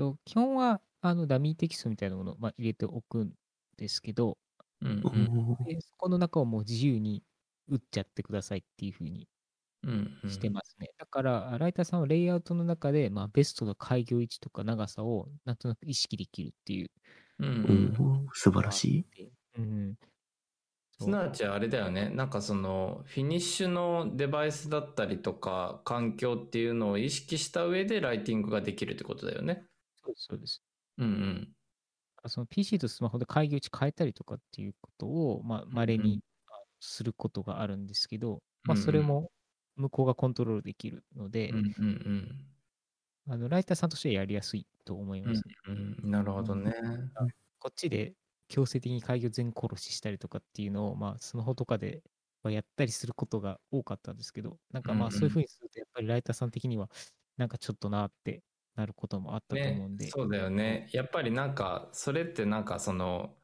[0.00, 3.32] と基本はあのダミーテキストみたいなものを、まあ、入れておくん
[3.76, 4.38] ですけど、
[4.80, 7.22] うんうんでそこの中をもう自由に
[7.68, 9.28] 打っちゃってくださいっていうふうに
[9.82, 10.18] うん。
[10.24, 10.30] うん。
[10.30, 10.88] してますね。
[10.98, 16.90] だから、ライターさんはレイアウトの中で、まあ、ベストの開業位置とか長さをなんとなく意識できるっていう。
[17.38, 17.50] うんう。
[17.50, 19.32] うんん素晴らしい。
[19.58, 19.94] うん。
[20.98, 22.10] すなわちあれだよね。
[22.10, 29.69] なんかその、フィニッシュのデバイスだったりとか、環境っていうのを意識した上でライティングができるってことだよね。
[30.04, 30.62] そうです、そうです。
[30.98, 31.52] うんうん。
[32.26, 39.30] その PC とスマホで開業位置変えたりとかっていうことを、まあ、稀うんにあすることがあるんですけど、まあ、うんうんそれも
[39.76, 42.46] 向こうがコントロールできるので、うんうん
[43.28, 45.28] あのライターさんとしてはやりやすいと思いうん。
[45.28, 45.54] ますね。
[45.68, 46.10] うんうん。
[46.10, 46.72] なるほどね。
[47.58, 48.14] こっちで
[48.48, 52.02] 強制的に開業全殺ししたりとかっていうのを、まあ、スマホとかで
[52.42, 56.88] はやったりすることが多かったんですけど、なんかまあそういうふうにすると、やっぱりライターさん的には、
[57.36, 58.42] なんかちょっとなって
[58.76, 60.88] なることもあったと思うんで、ね、そうだよね。
[60.92, 63.34] やっぱりなんか、それってなんかその、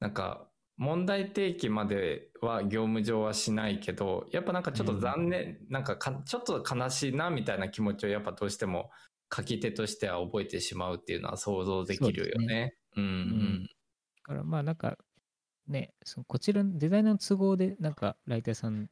[0.00, 8.90] なんか、問題提起までは業務上はしないけど、やっぱなんかちょっと残念、なんかかちょっと悲しいなみたいな気持ちをやっぱどうしても
[9.34, 12.76] 書き手としては覚えてしまうっていうのは想像できるよね。
[12.96, 13.62] うんうん。
[13.64, 13.68] だ
[14.22, 14.96] からまあなんか、
[15.66, 18.88] ね、そのこちらのデザイナーの都合で、なんかライターさん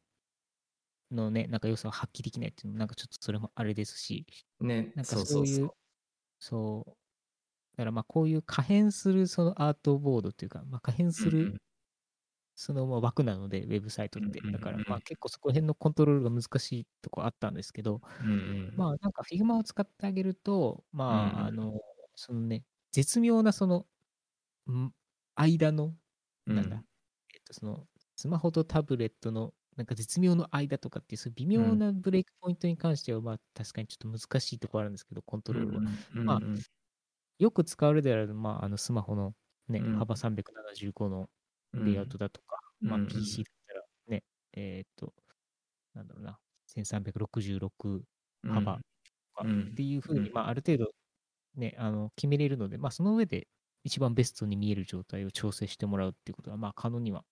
[1.11, 4.27] のね、なんか良さを発揮できないっていうのも、なんかちょっとそれもあれですし、
[4.61, 5.71] ね、なんかそうそいう
[6.39, 6.91] そう。
[7.77, 11.63] だからまあこういう可変するそのアートボードっていうか、まあ、可変すうんる
[12.57, 14.41] そのまあ枠なので、ウェブサイトって。
[14.51, 18.33] だからまあ結構そこら辺のコントロールが難しいとこあったんですけど、うんう
[18.73, 18.75] ん。
[18.77, 21.79] まあなんか Figma を使ってあげると、まああの、
[22.15, 23.87] そのね、絶妙なその、
[24.71, 24.91] ん
[25.35, 25.95] 間の、
[26.47, 26.85] なんだ、うん
[27.35, 27.87] えっとその
[28.17, 35.83] スマホとタブレットのなんか絶妙の間とかっていう、そういう微妙なブレイクポイントに関しては、まあ確かにちょっと難しいところあるんですけど、コントロールは。
[36.12, 36.59] まあうん
[37.39, 39.35] よく使われるである、まあ、あのスマホの、
[39.68, 39.97] ねうん。
[39.97, 41.29] 幅375の
[41.74, 41.85] うん。
[41.85, 44.22] レイアウトだとか、まあ、PC だったらね、
[44.55, 45.12] えーっと、
[45.95, 46.39] なんだろうな、
[46.74, 47.70] 1366
[48.45, 48.51] うん。
[48.51, 48.81] 幅と
[49.35, 49.68] かうん。
[49.72, 50.35] っていうふうに、うん。
[50.35, 50.91] まあ、ある程度、
[51.57, 53.49] ね、あの決めれるので、まあ、その上で
[53.85, 57.24] 一番ベストに見える状態を調整してもらうっていうことが、まあ、可能には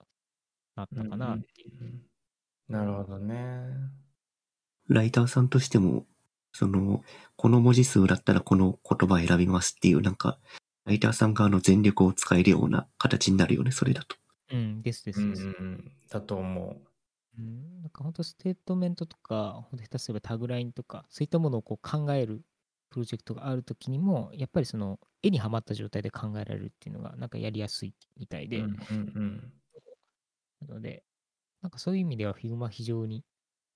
[0.76, 2.02] なったかなっていう。
[2.68, 3.66] うんなるほどね。
[4.88, 6.06] ライターさんとしても、
[6.52, 7.02] その、
[7.36, 10.38] この文字数だったらこの言葉選びますっていう、なんか、
[10.84, 14.16] ライターさん側の全力を使えるような形になるよね、それだと。
[14.52, 15.42] うん、ですですうんです。
[15.42, 15.92] うんうん。
[16.10, 16.76] だと思
[17.36, 22.42] うん、なんか本当ステートメントとか、ほんと下手すればタグラインとか、そういったものをこう考える
[22.90, 29.52] プロジェクトがあるときにも、やっぱりその絵にはまった状態で考えられるっていうのが、なんかやりやすいみたいで、うんうん
[30.68, 31.02] なので、
[31.64, 33.24] なんかそういう意味では Figma 非常に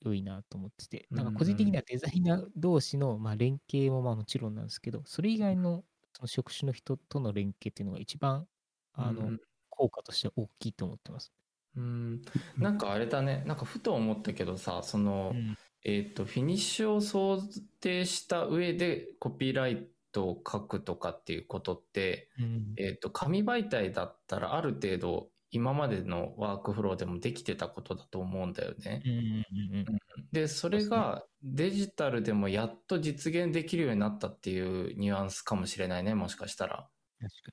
[0.04, 8.46] 良いなと思ってて、なんか個人的にはデザイナー同士のまあ連携もまあもちろんなんですけど、それ以外のその職種の人との連携っていうのが一番
[8.92, 9.40] あの、うん
[9.78, 11.32] 効果としては大きいと思ってます。
[11.76, 12.20] うん。
[12.56, 15.56] なんかあれだね、なんかふと思ったけどさ、その、うん。
[15.84, 17.40] えっ、と、フィニッシュを想
[17.80, 22.74] 定した上でコピーライトを書くとかっていうことって、うん。
[22.76, 29.02] えっ、と、紙媒体だったらある程度今までのワークフローでもできてたことだと思うんだよね。
[29.04, 29.98] うんうんうんうん
[30.32, 36.90] で、それがデジタルでもやっと実現できるようになったっていうニュアンスかもしれないね、もしかしたら。
[37.20, 37.28] 確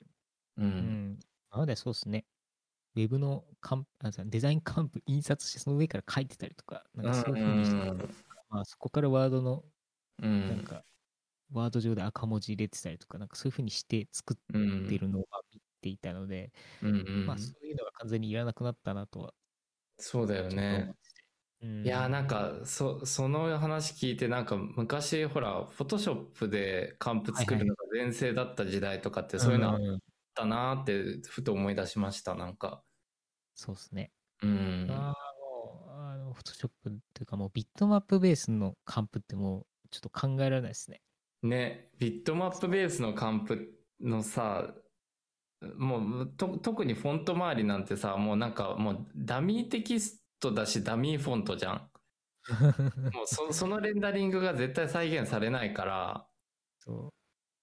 [0.56, 0.62] う。
[0.62, 0.66] に。
[0.66, 1.18] うんん。
[1.50, 2.26] なのでそうですね。
[2.96, 7.94] ウェブのカンあデザインカンプ印刷してその上から書いてたりとか、なんかそういうふうにして、
[8.48, 9.64] まあ、そこからワードの
[10.22, 10.48] うん。
[10.48, 10.84] なんか、
[11.52, 16.52] ワード上で赤文字入れてたりとか、なんかそういうふうにして作っうん、てるのを見ていたので、
[16.82, 19.34] うんうんまあそういうのが完全にいらなくなったなとは
[19.98, 20.90] そうだよね。
[20.90, 20.96] うん
[21.84, 29.78] いやーなんかそその話聞いてなんか昔ほらフォトショップでカンプ作るのが全盛だった時代とかってそういうのあっ
[30.34, 32.82] たなーってふと思い出しましたなんか
[33.56, 34.12] そうですね。
[34.42, 41.00] うんああ、もう、あの、フォトショップっていうかもうビットマップベースのカンプってもうちょっと考えられないですね。
[41.42, 44.74] ねビットマップベースのカンプのさ
[45.76, 51.90] もうと特にフォント周りなんてさもうなんかもうダミーテキストだしダミーフォントじゃん。
[53.12, 56.28] もうそそのレンダリングが絶対再現されないから。
[56.78, 57.12] そ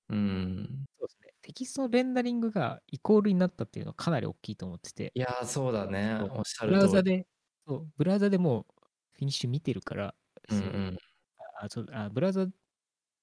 [0.10, 0.14] う。
[0.14, 0.86] うん。
[1.00, 1.34] そうですね。
[1.42, 6.20] テキストのレンダリングがイコールになったっていうのはかなり大きいと思ってて、いやーそうだね。
[6.32, 6.82] おっしゃブる通り。
[6.82, 7.28] ラウザで、
[7.66, 8.66] そう、ブラウザでもう
[9.14, 10.16] フィニッシュ見てるから、
[10.50, 10.98] うんうん。
[11.62, 12.46] あそうあブラウザ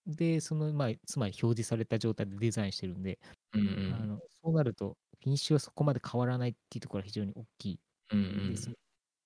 [0.07, 3.19] で、その、まあ、つまり表示された状態でデザインしてるんで、
[3.53, 3.95] うんうん。
[3.95, 7.81] あのそうなると、フィニッシュはそこまで変わらないっていうところが非常に大きい
[8.13, 8.51] うんうん。
[8.51, 8.77] ですね。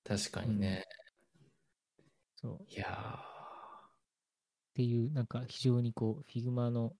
[0.04, 0.84] 確かにね、
[2.36, 2.62] そう。
[2.62, 3.18] っいや
[4.74, 6.92] ていう、なんか非常にこう、Figma の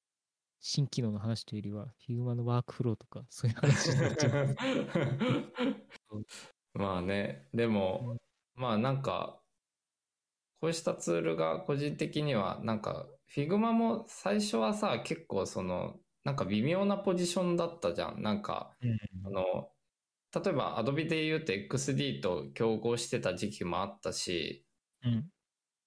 [0.61, 4.57] 新機能の話というよりは、Figma のワークフローとか、そういう話になっちゃう。
[6.75, 8.17] まあねでも、
[8.55, 9.41] まあなんか
[10.61, 18.71] こうしたツールが個人的にはなんか Figma も最初はさ結構そのなんか微妙なポジションだったじゃんなんか
[19.27, 19.69] あの
[20.35, 24.65] 例えば Adobe で言うと XD と競合してた時期もあったし
[25.05, 25.29] うん。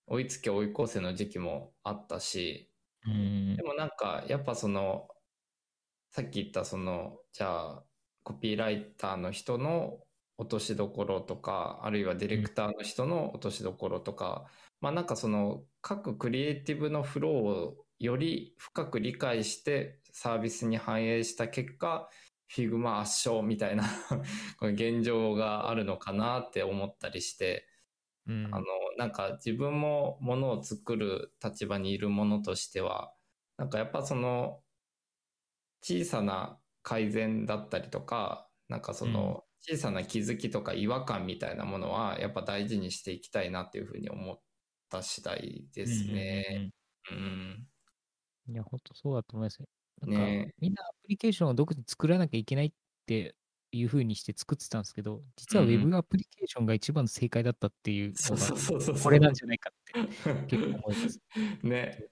[0.09, 2.69] 追いつけ追い越せの時期もあったし
[3.05, 3.63] うんで。
[3.63, 5.07] もなんかやっぱその
[6.11, 7.83] さっき言ったそのじゃあ
[8.23, 9.99] コピーライターの人の
[10.37, 14.45] 落としどころとかあるいはディレクターの人の落としどころとか、
[14.81, 22.09] まあなんかその各クリエイティブのフローをより深く理解してサービスに反映した結果
[22.49, 23.83] Figma 圧勝みたいな
[24.61, 27.67] 現状があるのかなって思ったりして。
[28.27, 28.65] うんあの
[28.97, 33.13] なんか自分もものを作る立場にいるものとしては
[33.57, 34.63] なんかやっぱその
[35.81, 44.39] 小さな改善だったりとかなんかその小さな気づきとか違和感みたいなものはやっぱ大事にしていきたいなっていうふうに思っ
[44.89, 46.71] た次第ですね。
[47.11, 47.67] うんうんうん
[48.47, 48.53] うん。
[48.53, 49.67] いや、本当そうだと思いますよ。
[50.01, 52.71] なんか、ねみんなアプリケーションを独自に作らなきゃいけないっ
[53.05, 53.35] て
[53.71, 61.19] いう風にして作ってたんですけど、実は Web アプリケーションが一番の正解だったっていうそうのが、これなんじゃないかって結構思います。
[61.63, 62.05] ね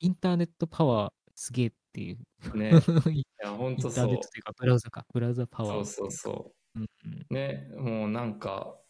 [0.00, 2.56] インターネットパワーすげえっていう。
[2.56, 2.70] ね
[3.12, 5.06] イいや本ンタ当そうーネットというか、ブラウザか。
[5.12, 5.84] ブラウザパワー。
[5.84, 7.26] そうそうそううんうん。
[7.30, 8.80] ね、もうなんか、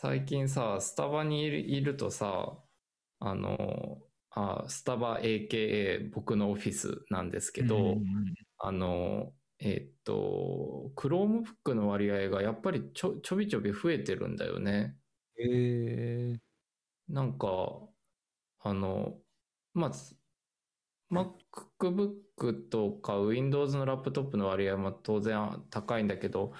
[0.00, 2.56] 最近さ、スタバにいるいるとさ、
[3.18, 3.98] あの、
[4.30, 14.96] あ、スタバ AKA 僕のオフィスなんですけど、うんうんあの、えっと、Chromebook の割合がやっぱりちょちょびちょび増えてるんだよね。
[15.36, 16.40] うん、へえ
[17.08, 17.80] なんか、
[18.60, 19.18] あの、
[19.74, 19.92] まあ、
[21.10, 26.52] MacBook とか Windows のラップトップの割合も当然高いんだけど、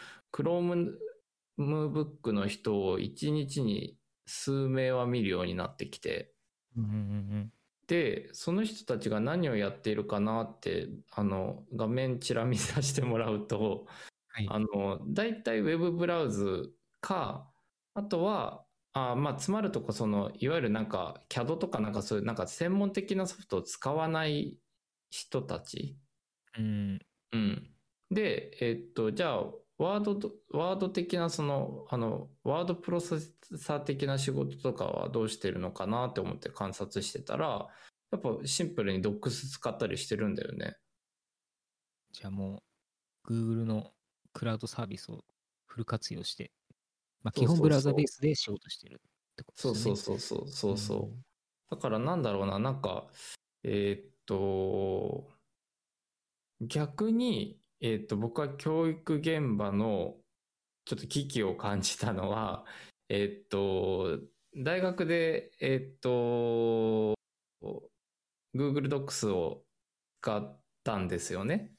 [1.58, 6.34] Chromebook の人を1日に数名は見るようになってきて、
[6.76, 7.52] うんうんうん
[7.88, 13.86] で、その人たちが何をやっているかなって、あの、画面ちら見させてもらうと、
[14.28, 17.50] はいあの、大体ウェブブラウズか、
[17.94, 24.58] あとは、あまあ、つまるとこ、その、いわゆるなんか、CAD とかなんかそういう、なんか専門的なソフトを使わない
[25.10, 25.98] 人たち。
[26.58, 27.00] うん
[27.32, 27.74] うん。
[28.10, 29.44] で、えっと、じゃあ、
[29.78, 37.68] ワードと、ワード的な、その、あの、ワードプロセッサー的な仕事とかはどうしてるのかなって思って観察してたら、
[38.10, 40.76] やっぱシンプルに Docs 使ったりしてるんだよね。
[42.10, 42.62] じゃあも
[43.24, 43.92] う、Google の
[44.32, 45.24] クラウドサービスを
[45.66, 46.50] フル活用して、
[47.22, 50.00] まあ、基本ブラウザベースで仕事してるってことそうですよね。
[50.00, 51.24] そうそうそうそうそう。
[51.70, 53.06] だからなんだろうな、なんか、
[53.62, 55.28] えーっと、
[56.60, 60.16] 逆に、えーっと、僕は教育現場の
[60.84, 62.64] ちょっと危機を感じたのは、
[63.08, 64.18] えーっと、
[64.56, 67.14] 大学で、えーっと、
[68.54, 69.62] Google Docs を
[70.20, 71.72] 使ったんですよね。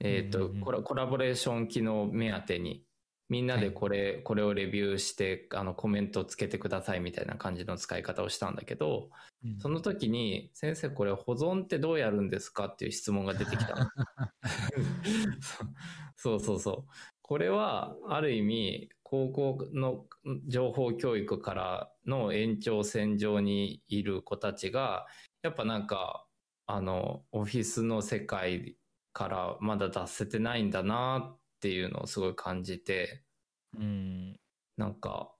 [0.00, 2.84] えーっと、うんうんコラボレーション機能目当てに。
[3.32, 9.08] みんなでこれ、これをレビューして、あの、コメントつけてくださいみたいな感じの使い方をしたんだけど、
[9.42, 12.66] うんその時に、先生これ保存ってどうやるんですか？
[12.66, 13.86] っていう質問が出てきたの。
[16.14, 16.92] そうそうそう。
[17.22, 20.06] これは、ある意味、高校の
[20.46, 25.06] 情報教育からの延長線上にいる子たちが、
[25.42, 26.26] やっぱなんか、
[26.66, 28.76] あの、オフィスの世界
[29.14, 33.22] からまだ脱せてないんだなっていうのをすごい感じて、
[33.78, 34.36] うん。
[34.76, 35.32] なんか、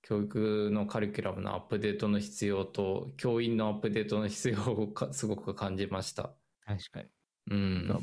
[0.00, 6.34] 教育のカリキュラムのアップデートの必要と、教員のアップデートの必要をかすごく感じました。
[6.64, 7.08] 確かに。
[7.50, 7.88] うん。
[7.88, 8.00] か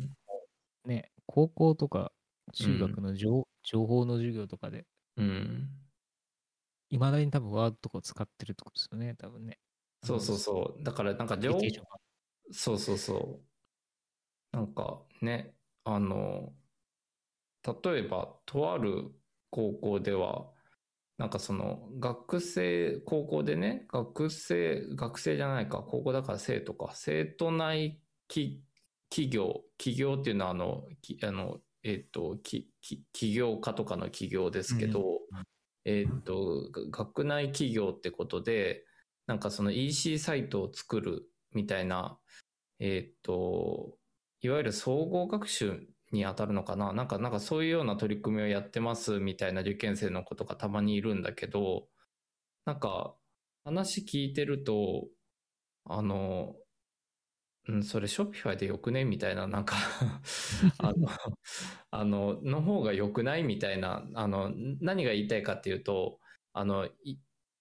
[0.86, 2.11] ね、高校とか
[2.53, 4.86] 中学の情,、情報の授業とかで、
[5.17, 5.67] うん。
[6.91, 9.57] いまだに多分ワードとかを使ってるってことですよね、多分ね。
[10.03, 10.84] そうそうそう。
[10.84, 11.97] だからなんか情アプリケーションが
[12.51, 13.53] そうそうそう。
[14.55, 16.53] なんかね、あの、
[17.66, 19.11] 例えば、とある
[19.49, 20.49] 高校では、
[21.18, 28.61] なんかその学生、高校でね、学生、学生じゃないか、高校だから生徒か、生徒内企
[29.09, 35.20] 企業、企業っていうのはあの、きあの、えっ、と、き、き、起業家とかの企業ですけど、
[35.86, 38.86] えっ、と、が学内企業ってことで、
[39.28, 42.18] なんかその EC サイトを作るみたいな、
[42.80, 43.99] えっ、と、
[44.41, 46.93] いわゆる総合学習に当たるのかな？
[46.93, 51.89] なんか、なんかそういうような取り組みをやってますみたいな受験生の子とかたまにいるんだけど、
[52.66, 53.16] なんか
[53.66, 55.09] 話聞いてると、
[55.86, 56.55] あの、
[57.72, 59.05] ん、それショッピファイでよくね？
[59.05, 59.76] みたいな、なんか
[60.80, 61.09] あの、
[61.91, 63.43] あの、の方が良くない？
[63.43, 64.51] みたいな、あの、
[64.82, 66.20] 何が言いたいかっていうと、
[66.53, 66.89] あの、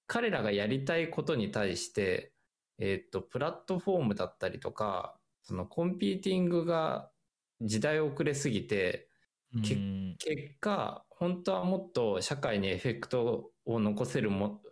[0.09, 2.35] 彼らがやりたいことに対して、
[2.79, 7.12] えーっと、プラットフォームだったりとか、そのコンピーティングが
[7.67, 9.09] 時代遅れすぎて、
[9.63, 9.87] 結
[10.61, 14.63] 果、本当はもっと社会にエフェクトを残せるも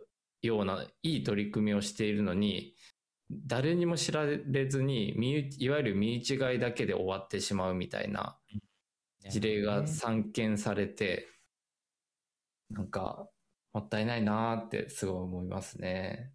[0.41, 2.75] ようないい取り組みをしているのに、
[3.31, 5.09] 誰にも知られずに、
[5.59, 8.39] いわゆる身内買いだけで終わってしまうみたいな
[9.29, 11.27] 事例が散見されて、
[12.69, 13.29] なんか、
[13.73, 16.33] もったいないなーってすごい思いますね。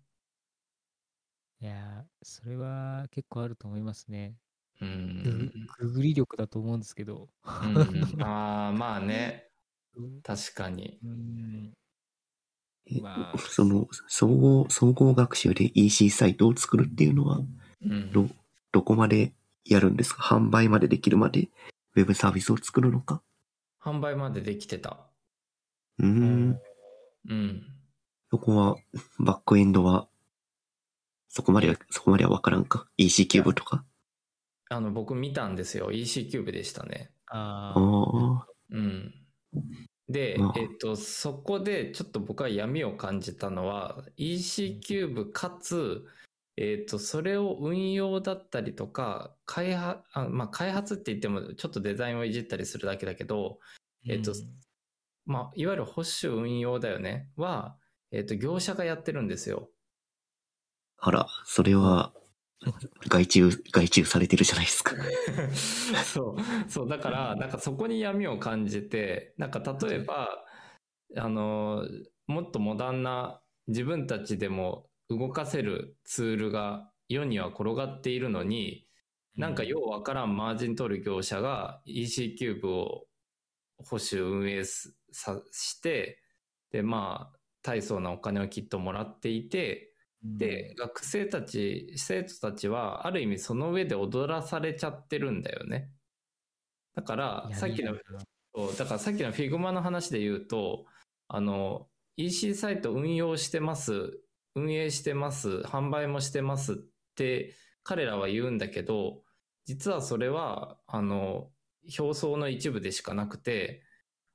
[1.60, 4.38] いやー、それは結構あると思いますね。
[4.80, 5.66] うグん。
[5.78, 7.28] ググり力だと思うんですけど。
[7.44, 9.48] うん、 ああ、まあね。
[9.96, 10.98] うん確かに。
[11.02, 11.72] うん
[12.88, 17.40] えまあその、総合、総合学習で EC サイトを作るっていうのは、
[17.82, 18.12] うん。
[18.12, 18.28] ど、
[18.72, 19.32] どこまで
[19.64, 20.22] やるんですか？
[20.22, 21.48] 販売までできるまで、
[21.96, 23.22] ウェブサービスを作るのか？
[23.82, 25.08] 販売までできてた。
[25.98, 26.60] うーん。
[27.28, 27.62] うん。
[28.30, 28.76] そこは、
[29.18, 30.08] バックエンドは、
[31.28, 32.88] そこまでは、そこまではわからんか?
[33.26, 33.84] EC-CUBE とか？
[34.68, 35.90] あの、僕見たんですよ。
[35.92, 37.10] EC-CUBE でしたね。
[37.26, 38.46] ああ。
[38.70, 39.14] うん。
[40.08, 46.04] でまあ、えっと、そこでちょっと僕は闇を感じたのは、 EC-CUBE かつ、
[46.56, 53.58] えっと、それを運用だったりとか、開発、あまあ、開発って言っても、ちょっとデザインをいじったりするだけだけど、
[54.08, 54.38] えっとうん
[55.26, 57.76] まあ、いわゆる保守運用だよね、は、
[58.12, 59.68] えっと、業者がやってるんですよ。
[60.98, 62.12] あら、それは、
[63.08, 64.94] 外注、外注されてるじゃないですか。
[66.04, 70.44] そう、そう、だから、なんかそこに闇を感じて、なんか例えば、
[71.16, 71.86] あの、
[72.26, 78.88] もっとモダンな自分たちでも動かせるツールが世には転がっているのに、
[79.36, 83.06] なんかようわからんマージン取る業者が EC キューブを
[83.78, 86.22] 保守運営さして、
[86.70, 89.92] で、まあ、大層なお金をきっともらっていて、
[90.38, 95.90] で、学生たち、生徒たちは、ある意味その上で踊らされちゃってるんだよね。
[96.94, 100.86] だから、さっきの、だからさっきの Figma の話で言うと、
[101.28, 104.20] あの、EC サイト運用してます、
[104.54, 106.76] 運営してます、販売もしてますっ
[107.14, 109.22] て彼らは言うんだけど、
[109.66, 111.50] 実はそれは、あの、
[111.98, 113.82] 表層の一部でしかなくて、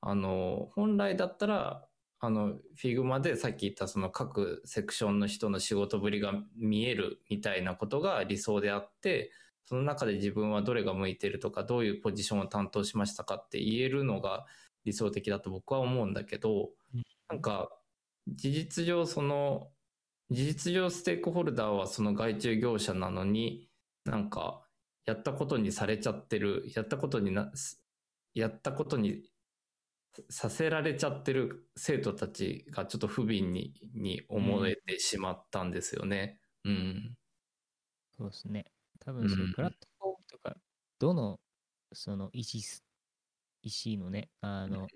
[0.00, 1.86] あの、本来だったら、
[2.24, 9.32] あの、Figma でさっき言ったその各セクションの人の仕事ぶりが見えるみたいなことが理想であって、
[9.64, 14.46] その中で自分はどれが向いてるとか、どういうポジションを担当しましたかって言えるのが
[14.84, 17.70] 理想的だと僕は思うんだけどうん、なんか、
[18.28, 19.72] 事実上その、
[20.30, 23.68] 事実上ステークホルダーはその外注業者なのに、
[24.04, 24.62] なんか、
[25.06, 27.50] やったことにされちゃってる、やったことにな、
[28.34, 29.24] やったことに
[30.30, 36.40] させられちゃってる生徒たちがちょっと不憫にに思えてしまったんですよね。
[36.64, 37.16] うん。
[38.10, 38.64] そうですね。
[39.00, 40.56] 多分、そのうんプラットフォームとか、
[40.98, 41.40] どの、
[41.92, 42.84] その EC ス、
[43.62, 44.90] EC のね、あの、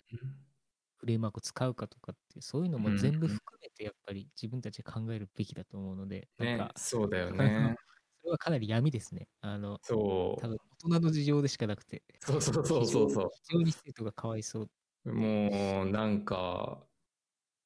[0.97, 7.77] フレームワークを使うかとかって、そういうのも全部うん含めて、やっぱり自分たちで考えるべきだと思うので、なんねか、、そうだよね。
[8.23, 9.29] それはかなり闇ですね。
[9.41, 9.97] あの、そ
[10.37, 12.05] 多分大人の事情でしかなくて。
[12.29, 12.33] う。
[12.33, 13.31] そうそうそうそうそう。
[13.33, 14.71] 非常に生徒がかわいそう。
[15.07, 16.87] もう、なんか、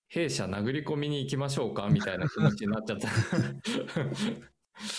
[0.08, 3.08] 弊社殴り込みに行きましょうかみたいな気持ちになっちゃった。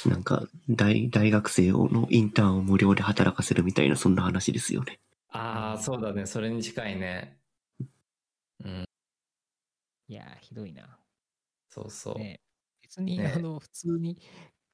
[0.06, 5.00] なんか、大、大学生のインターンを無料で働かせるみたいな、そんな話ですよね。
[5.30, 6.26] ああ、そうだね。
[6.26, 7.39] それに近いね。
[8.64, 8.86] うん、
[10.08, 11.00] いやー、ひどいな。
[11.70, 12.20] そうそう。
[12.20, 12.42] ね、
[12.82, 14.20] 別に、ねあの、普通に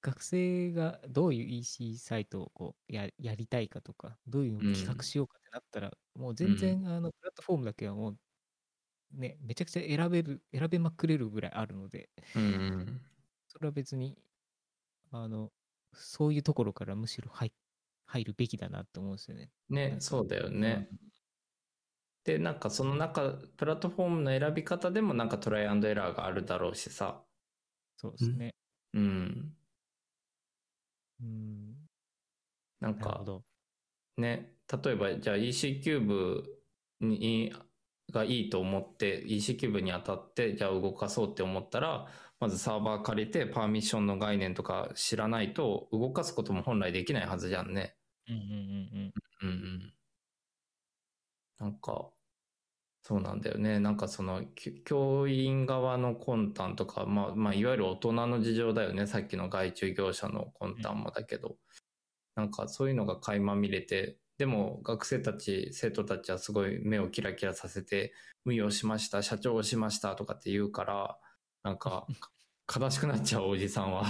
[0.01, 8.17] 学生がどういう EC サイトをこうややりたいかとか、どういううん企画しようかなったら、もう全然、あの、プラットフォームだけはもう、
[9.13, 13.01] ね、めちゃくちゃ選べる、選べまくれるぐらいあるので、うん。
[13.47, 14.17] それは別に、
[15.11, 15.51] あの、
[15.93, 17.51] そういうところからむしろ入
[18.05, 19.51] 入るべきだなって思うんですよね。
[19.69, 20.87] ね、そうだよね。
[22.23, 27.23] で、なんかその中、プラットフォームの選び方でもなんかトライアンドエラーがあるだろうしさ。
[27.95, 28.53] そうですね。
[28.93, 29.55] うん。
[31.21, 31.75] うん。
[32.79, 33.23] なんか。
[34.17, 36.43] ね、例えばじゃあ EC キューブ
[37.01, 37.53] に
[38.11, 42.07] がいいと思って EC キューブに当たってじゃあ動かそうって思ったら
[42.39, 47.95] まずサーバー借りてパーミッションの概念とか知らないと動かすことも本来できないはずじゃんね。
[48.29, 48.55] うんうんうんう
[49.07, 49.13] ん。
[49.41, 49.93] うんうん。
[51.59, 52.11] なんか、
[53.03, 53.79] そうなんだよね。
[53.79, 59.07] なんかその、き教員側の魂胆とか、まあ、まあ、いわゆる大人の事情だよね。
[59.07, 61.57] さっきの外注業者の魂胆もだけど。
[62.35, 68.13] なんかそういうのが垣間見れて、でも学生たち、生徒たちはすごい目をキラキラさせて、
[68.45, 71.19] 無用しました、社長をしましたとかって言うから、
[71.63, 72.05] なんか、
[72.79, 74.05] 悲しくなっちゃうおじさんは。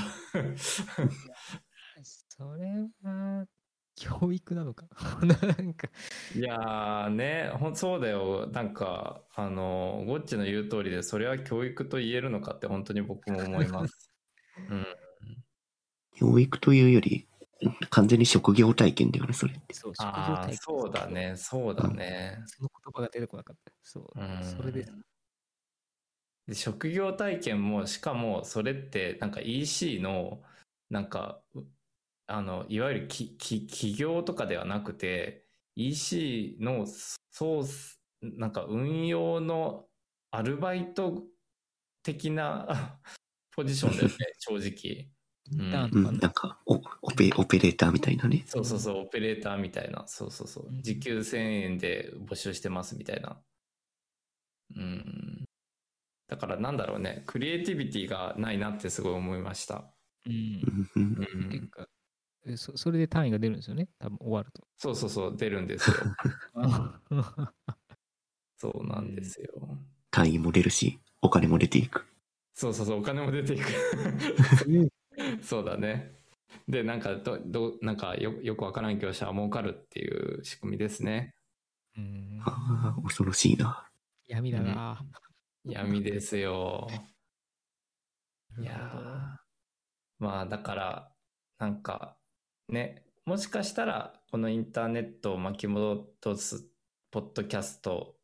[2.30, 2.67] それ
[3.03, 3.47] は、
[3.95, 4.88] 教育なのか？
[5.25, 5.89] なんか、
[6.36, 8.47] いやーね、ほんそうだよ。
[8.47, 14.11] なんか、あの、ゴッチの言う通りで、それは教育と言えるのかって本当に僕も思います。
[14.69, 14.86] うん。
[16.15, 17.28] 教育というより、
[17.89, 19.74] 完全に職業体験だよね、それって。
[19.74, 22.43] そう、職業ああ、体験そうだね、そうだね。
[22.45, 23.72] その言葉が出てこなかった。
[23.82, 24.24] そうう。
[24.24, 24.43] ん。
[24.43, 24.93] それです。
[26.47, 30.41] で職業体験も、しかもそれって、なんか EC の、
[30.89, 31.64] なんか、う
[32.28, 35.45] あの、いわゆるきき企業とかではなくて、
[35.76, 36.86] EC の
[37.32, 39.88] ソース、なんか運用の
[40.32, 41.24] アルバイト
[42.03, 42.99] 的な
[43.51, 45.16] ポジションだよね、正直。
[45.51, 48.43] うん、なんかオオペ、オペレーターみたいなね。
[48.45, 50.03] そうそうそう、オペレーターみたいな。
[50.07, 50.71] そうそうそうう。
[50.71, 53.37] ん時給1000円で募集してますみたいな。
[54.75, 55.45] うん。
[56.27, 59.85] だからなんだろうね、クリエイティビティがないなってすごい思いました。
[60.25, 60.35] うんう。
[60.71, 61.49] んうんうん。
[61.49, 61.87] ていうか、
[62.45, 63.87] えそそれで単位が出るんですよね？
[63.99, 64.67] 多分終わると。
[64.77, 65.97] そうそうそう、出るんですよ。
[68.57, 69.77] そうなんですよ。
[70.11, 72.05] 単位も出るし、お金も出ていく。
[72.53, 73.63] そうそうそう、お金も出ていく。
[75.41, 76.15] そうだね。
[76.68, 81.36] で、なんかど、ど、なんかよよくわからん業者は儲かるっていう仕組みですね。
[81.97, 83.89] うんああ、 恐ろしいな。
[84.28, 84.99] 闇だな。
[85.63, 86.88] 闇ですよ。
[88.59, 89.38] いや
[90.18, 91.11] まあだから
[91.59, 92.18] なんか
[92.70, 96.68] ねもしかしたらこのインターネットを巻き戻す
[97.11, 98.20] ポッドキャストっ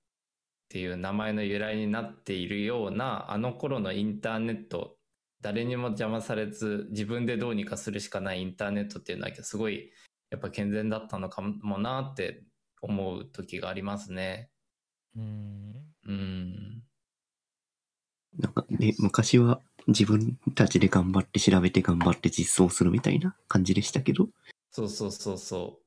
[0.69, 4.97] ていう名前の由来になっているようなあの頃のインターネット
[5.43, 9.91] 誰にも邪魔されず自分でどうにかするしかないインターネットっていうのはすごい
[10.31, 12.43] やっぱ健全だったのかもなって
[12.81, 14.49] 思う時がありますね。
[15.15, 15.73] うん。
[16.07, 16.83] うん。
[18.39, 24.29] なんかね、昔は自分たちで頑張って調べて頑張って実装するみたいな感じでしたけど、
[24.71, 25.83] そうそうそうそう。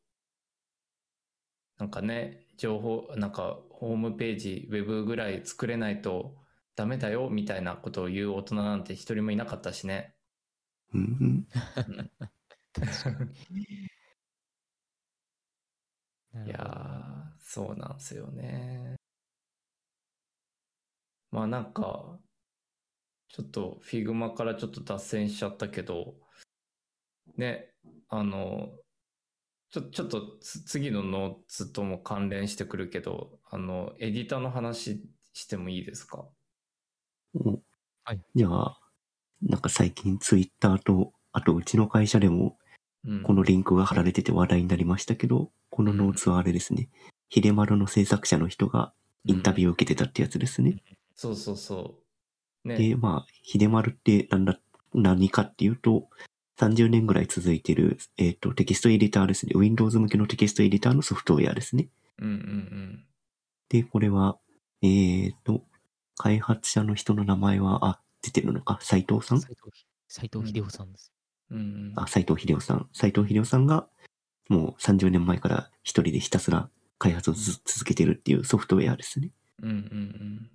[1.78, 6.36] なんかね、情報、なんかホームページ、ウェブぐらい作れないと
[6.76, 10.14] ダメだよみたいなことを言う大人なんて一人もいなかったしね。
[10.94, 11.46] うん
[16.34, 18.96] いるやそうなんですよね。
[21.30, 22.18] まあなんか、
[23.28, 26.16] ちょっと Figma からちょっと脱線しちゃったけど、
[27.36, 27.72] ね、
[28.08, 28.70] あの、
[29.70, 35.02] ちょ、ちょっとつ次のノーツとも関連してくるけど、あの、エディターの話
[35.34, 36.28] してもいいですか？
[37.36, 37.60] お
[38.04, 38.78] はいじゃあ、
[39.42, 42.56] なんか最近ツイッターと、あとうちの会社でも
[43.06, 43.22] うん。
[43.22, 46.88] このリンクが貼られてて話題になりましたけど、このノーツはあれですね。
[47.30, 48.92] 秀丸の制作者の人が
[49.24, 50.82] インタビューを受けてたってやつですね。
[51.14, 51.94] そうそうそ
[52.64, 52.68] う。
[52.68, 52.76] ね。
[52.76, 54.58] で、まあ、秀丸ってなんだ、
[54.92, 56.08] 何かっていうと、
[56.58, 59.52] 30年ぐらい続いてる、えっ、と、テキストエディターですね。
[59.54, 61.88] Windows 向けのテキストエディターのソフトウェアですね。
[62.18, 63.04] うんうん
[63.68, 64.38] で、これは、
[64.80, 65.64] えっ、と、
[66.16, 69.40] 開発者の人の名前は、あ、出てるのか、斉藤さん？
[70.08, 71.12] 斉藤秀夫さんです。
[71.50, 71.92] うん。
[71.96, 72.88] あ、斉藤秀夫さん。
[72.92, 73.88] 斉藤秀夫さんが、
[74.48, 79.30] もう30年前から一人でひたすら開発をず続けてるっていうソフトウェアですね。
[79.62, 80.50] うんうんうん。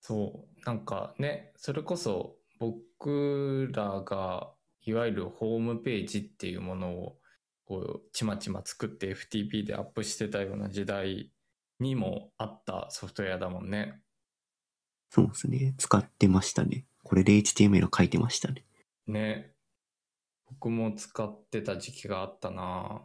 [0.00, 7.18] そう、なんかね、それこそ僕らがいわゆるホームページっていうものを
[7.64, 11.32] こうちまちま作って FTP でアップしてたような時代
[11.80, 14.00] にもあったソフトウェアだもんね。
[15.16, 15.74] そうですね。
[15.78, 16.84] 使ってましたね。
[17.02, 18.66] これで HTML 書いてましたね。
[19.06, 19.50] ね。
[20.50, 23.00] 僕も使ってた時期があったな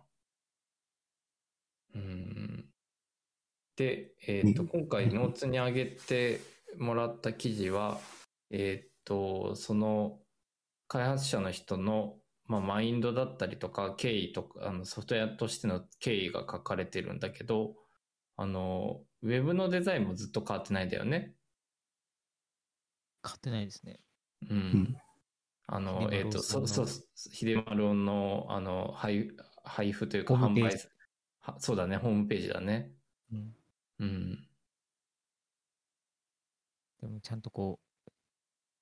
[1.96, 2.66] うん。
[3.78, 6.42] で、えっ、と、ね今回ノーツに上げて
[6.78, 7.98] もらった記事は、
[8.50, 10.20] えっ、と、その
[10.90, 17.76] 開発者の人の、まあ、マインドだったりとか、経緯とか、あのソフトウェアとしての経緯が書かれてるんだけど、
[18.36, 21.36] あの、ウェブのデザインもずっと変わってないんだよね。
[23.22, 24.00] 買ってないですね。
[24.50, 24.54] う。
[24.54, 24.98] うんん。
[25.68, 29.32] あの、えっ、と、そうそう、秀丸の、あの、配
[29.64, 30.78] 配布というか、販売
[31.40, 32.92] はそうだね、ホームページだね。
[33.32, 33.56] うん。
[34.00, 34.48] うん。
[37.00, 38.12] でもちゃんとこう、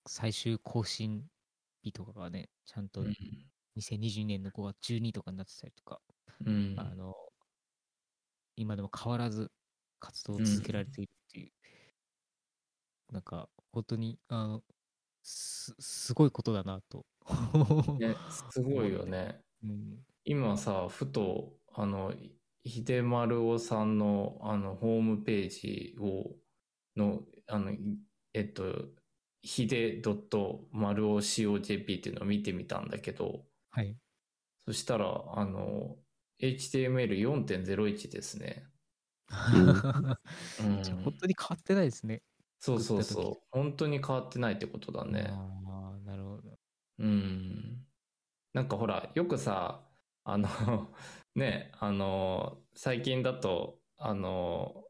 [0.08, 1.24] 最終更新
[1.84, 3.16] 日とかがね、ちゃんとうん。
[3.76, 6.02] 2022年の5月12とかになってたりとか、
[6.46, 6.74] うん。
[6.78, 7.14] あの、
[8.56, 9.52] 今でも変わらず
[10.00, 11.12] 活動を続けられている
[13.12, 14.64] なんか、本当に、あの、
[15.24, 17.06] す、すごいことだなと。
[17.98, 19.44] ね、すごいよね。
[19.64, 20.06] うん。
[20.26, 22.14] 今さ、ふと、あの、
[22.66, 26.38] 秀丸尾さんの、あの、ホームページを、
[26.98, 28.00] の、あの、い
[28.34, 28.90] えっと、
[29.44, 34.00] ひで .marocojp っていうのを見てみたんだけど、はい。
[34.66, 35.98] そしたら、あの、
[36.40, 38.68] HTML4.01 ですね。
[40.58, 42.24] うん本当に変わってないですね。
[42.60, 43.48] そうそうそう。
[43.52, 45.28] 本当に変わってないってことだね。
[45.30, 46.60] ああ、なるほど。
[47.00, 47.86] うん。
[48.54, 49.88] なんかほら、よくさ、
[50.24, 50.48] あの、
[51.36, 54.86] ね、あの、最近だと、あの、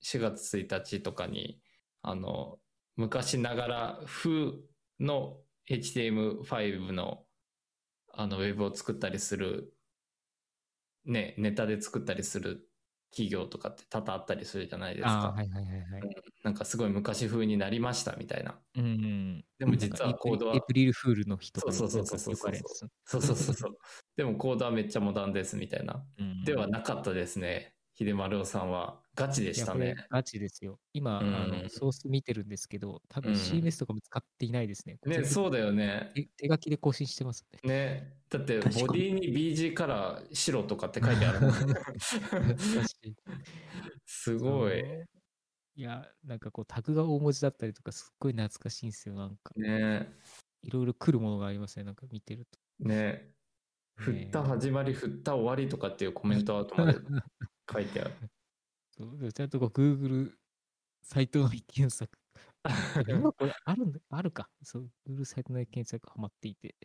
[0.00, 1.62] 4月1日とかに、
[2.02, 2.60] あの、
[2.96, 4.52] 昔ながら風
[5.00, 7.26] の HTML5 の、
[8.12, 9.74] あの、ウェブを作ったりする、
[11.04, 12.69] ね、ネタで作ったりする
[13.10, 15.34] 企業とかって多々あったりするじゃないですか。
[15.36, 16.02] はいはいはいはい。
[16.44, 18.58] なんかすごい昔風になりましたみたいな。
[18.76, 19.44] うんうん。
[19.58, 23.78] でも実はコードはエイプリルフールの日とかにそうそうそうそうそうそうそうそうそう。
[24.16, 26.04] でもコードはめっちゃモダンですみたいな。
[26.18, 27.74] うんではなかったですね。
[28.00, 28.98] 秀丸尾さんは。
[29.14, 29.94] ガチでしたね。
[30.08, 30.78] ガチですよ。
[30.94, 34.94] 今、うんあのソース見てるんですけど、多分うん CMS とかも使っていないですね。
[34.94, 36.10] ね、全部そうだよね。
[36.14, 37.68] 手手書きで更新してますね。
[37.68, 38.14] ね。
[38.30, 41.40] だって、ボディに BG カラー白とかって書いてある
[44.06, 44.82] すごい。
[45.76, 49.14] いや、なんかこうタグが大文字だったりとか、すっごい懐かしいんですよ。
[49.14, 50.10] なんか、ね。
[50.62, 51.84] いろいろ来るものがありますね。
[51.84, 52.88] なんか見てると。
[52.88, 53.34] ね。
[53.96, 56.98] 振った始まり、振った終わりとかっていうコメントアートまで
[57.72, 58.12] 書いてある。
[58.90, 60.32] そうちゃんとこう Google
[61.02, 62.18] サイト内検索。
[63.08, 64.48] 今これあるんだあるか。
[64.62, 66.76] そう、Google サイト内検索ハマっていて。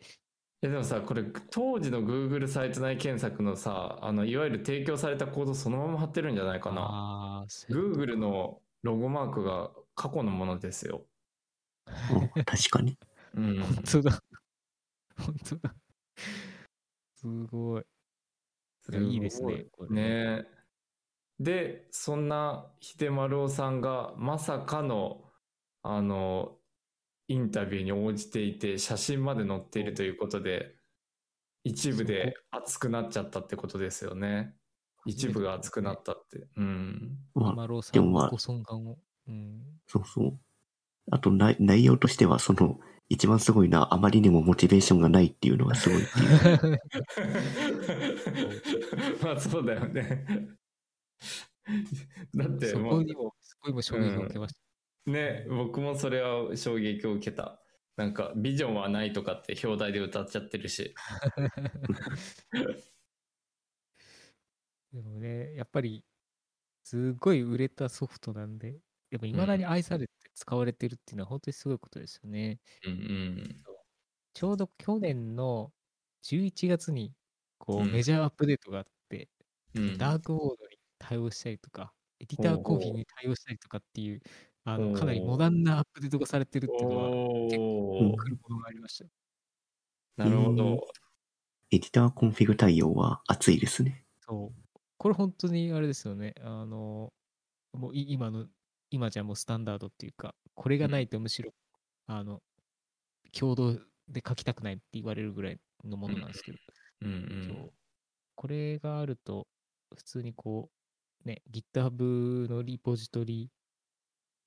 [0.62, 6.82] えでもさ、これ当時の Google サイト内検索のさ、あの、いわゆる提供されたコードそのまま貼ってるんじゃないかな。
[6.82, 11.06] ああ、そういうこと Google のロゴマークが過去のものですよ。
[11.88, 12.98] うん確かに。
[13.36, 13.60] うん。
[13.60, 14.24] 本当だ。
[15.18, 15.76] 本当だ。
[17.16, 17.86] すごい。
[18.92, 20.46] いやいいですねこれね
[21.40, 25.22] で、そんな秀丸尾さんがまさかの、
[25.84, 26.58] あの、
[27.28, 30.76] インタビューに応じていて、写真まで載っているということで、
[31.64, 34.56] 一部で熱くなっちゃったってことですよね。
[35.06, 36.48] 一部が熱くなったって。
[36.56, 37.18] うん。
[37.34, 38.98] まあ、マローさでもまあんのご尊顔を。
[39.28, 39.62] うん。
[39.88, 40.40] そうそう。
[41.12, 42.80] あと内、内容としては、その、
[43.10, 46.82] 一番すごいな、あまりにもモチベーションがないっていうのがすごいっていう。
[49.22, 50.26] まあそうだよね。
[52.36, 54.56] だってそこにも、そこにも衝撃を受けまし
[55.06, 57.62] ね、僕もそれは衝撃を受けた。
[57.96, 60.94] なんか、ビジョンはないとかって表題で歌っちゃってるし。
[60.96, 61.36] た。
[64.94, 66.06] でもね、やっぱり、
[66.84, 68.80] すごい売れたソフトなんで、
[69.12, 72.60] やっぱ未だに愛されて使われてるっていうのは本当にすごいことですよね。
[72.86, 73.64] うんうん。
[74.34, 75.74] ちょうど去年の
[76.24, 77.16] 11月に、
[77.60, 79.30] こう、うんメジャーアップデートがあって、
[79.76, 80.75] うん、ダークモードに
[81.08, 84.22] 対応したりとか、エディターコーヒーに対応したりとかっていう、
[84.64, 89.06] あの、かなりモダンなアップデートがされてるっていうのは、結構来るものがありました。
[90.24, 90.88] なるほど。
[91.72, 94.06] EditorConfig 対応は熱いですね。
[94.22, 94.80] そう。
[94.98, 96.34] これ本当にあれですよね。
[96.42, 97.14] あの、
[97.74, 98.48] もうい今の、
[98.90, 101.54] 今じゃもうスタンダードっていうか、これがないとむしろ、
[102.08, 102.42] あの、
[103.38, 103.74] 共同
[104.08, 106.58] で書きたくないって言われるぐらいのものなんですけど、
[107.02, 107.74] うんそう
[108.36, 109.48] これがあると、
[109.96, 110.75] 普通にこう、
[111.26, 113.52] ね、GitHub のリポジトリ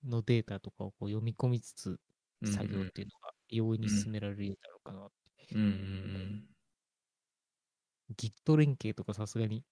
[0.05, 2.01] のデータとかをこう読み込みつつ、
[2.43, 2.53] うん。
[2.53, 5.55] 作業っていうのが容易に進められるだろうかなって。
[5.55, 6.45] うんうん
[8.17, 9.65] Git 連携とかさすがに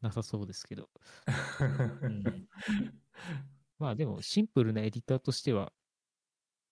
[0.00, 0.90] なさそうですけど、
[2.02, 2.48] うん。
[3.78, 5.72] まあでもシンプルなエディターとしては、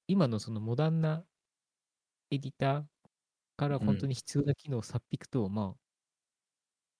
[0.08, 1.24] 今のそのモダンな
[2.30, 2.84] エディター
[3.56, 5.80] から本当に必要な機能をさっぴくと、まあ、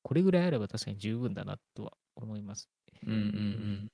[0.03, 2.70] これぐらいあれば確かに十分だなとは思います。
[3.05, 3.89] うんうん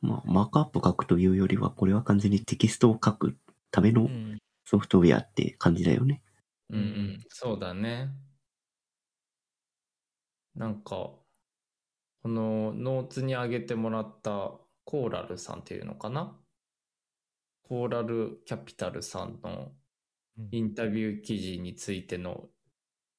[0.00, 3.36] まあ、マークアップ書くというよりは、これは完全にテキストを書く
[3.70, 4.38] ためのうん。
[4.64, 6.22] ソフトウェアって感じだよね。
[6.70, 6.78] うん。
[6.78, 7.18] うんうん。
[7.30, 8.10] そうだね。
[10.54, 14.52] なんか、ここのノーツに上げてもらった
[14.84, 16.36] コーラルさんっていうのかな？
[17.62, 19.72] コーラルキャピタルさんの
[20.38, 22.44] うんインタビュー記事についての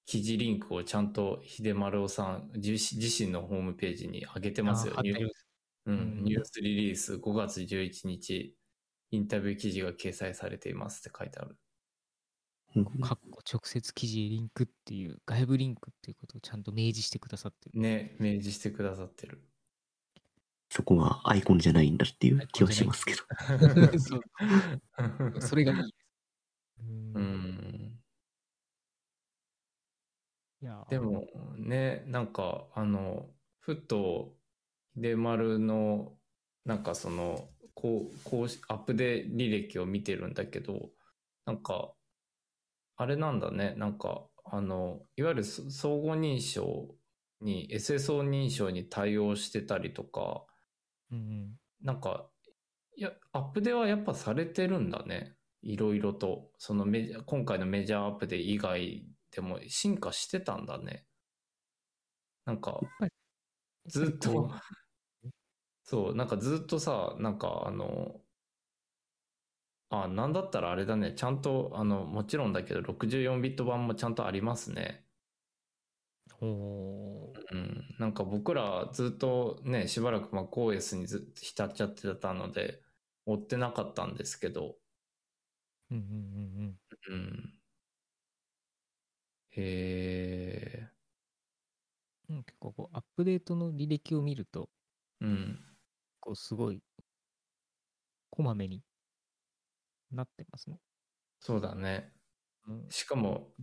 [0.10, 8.56] 記事リンクをちゃんと秀丸さん自自身のホームページに上げてますよニュースリリース5月11日、
[9.12, 11.56] インタビュー記事が掲載されていますって書いてある。
[12.76, 17.80] うんかっこ直接記事へリンクっていう、外部リンクっていうことをちゃんと明示してくださってる。
[17.80, 19.44] ね、明示してくださってる。
[20.72, 23.20] そこはアイコンじゃないんだっていう気はしますけど。
[24.00, 25.94] そうそれがいい
[27.14, 27.49] うん。
[30.62, 31.26] いやーでも
[31.58, 33.28] ね、なんか、あの、
[33.60, 34.36] ふと、
[34.96, 36.14] 秀丸の、
[36.66, 40.90] なんかその、こう、こうし、アップデ履歴を見てるんだけど、
[41.46, 41.94] なんか、
[42.98, 46.96] あれなんだね、なんか、あの、いわゆるそ相互認証
[47.42, 50.46] に、SSO 認証に対応してたりとか、
[51.12, 52.30] うんうんなんか、
[52.98, 55.38] いや、アップデはやっぱされてるんだね。
[55.62, 56.52] いろいろと。
[56.58, 59.06] そのメ今回のメジャーアップデ以外
[59.40, 61.06] でも進化してたんだね。
[62.46, 62.80] なんか、
[63.88, 64.50] ずっと
[65.84, 68.22] そう、なんかずっとさ、なんかあの、
[69.92, 71.14] あ、なんだったらあれだね。
[71.14, 75.06] ちゃんと、あの、もちろんだけど、64ビット版もちゃんとありますね。
[76.42, 77.96] うおーうん。
[78.00, 82.82] なんか僕らずっとね、しばらく MacOS にずっと浸っちゃってたので、
[83.26, 84.76] 追ってなかったんですけど、
[85.92, 86.78] うんうん
[87.10, 87.59] うんうん。
[89.52, 90.92] へえ、
[92.30, 92.44] うんうん。
[92.44, 94.70] 結構こうアップデートの履歴を見ると、
[95.22, 95.60] うん。
[96.22, 96.82] こうすごい、
[98.32, 98.82] こまめに
[100.12, 100.80] なってますね。
[101.40, 102.14] そうだね。
[102.68, 103.54] うんしかも、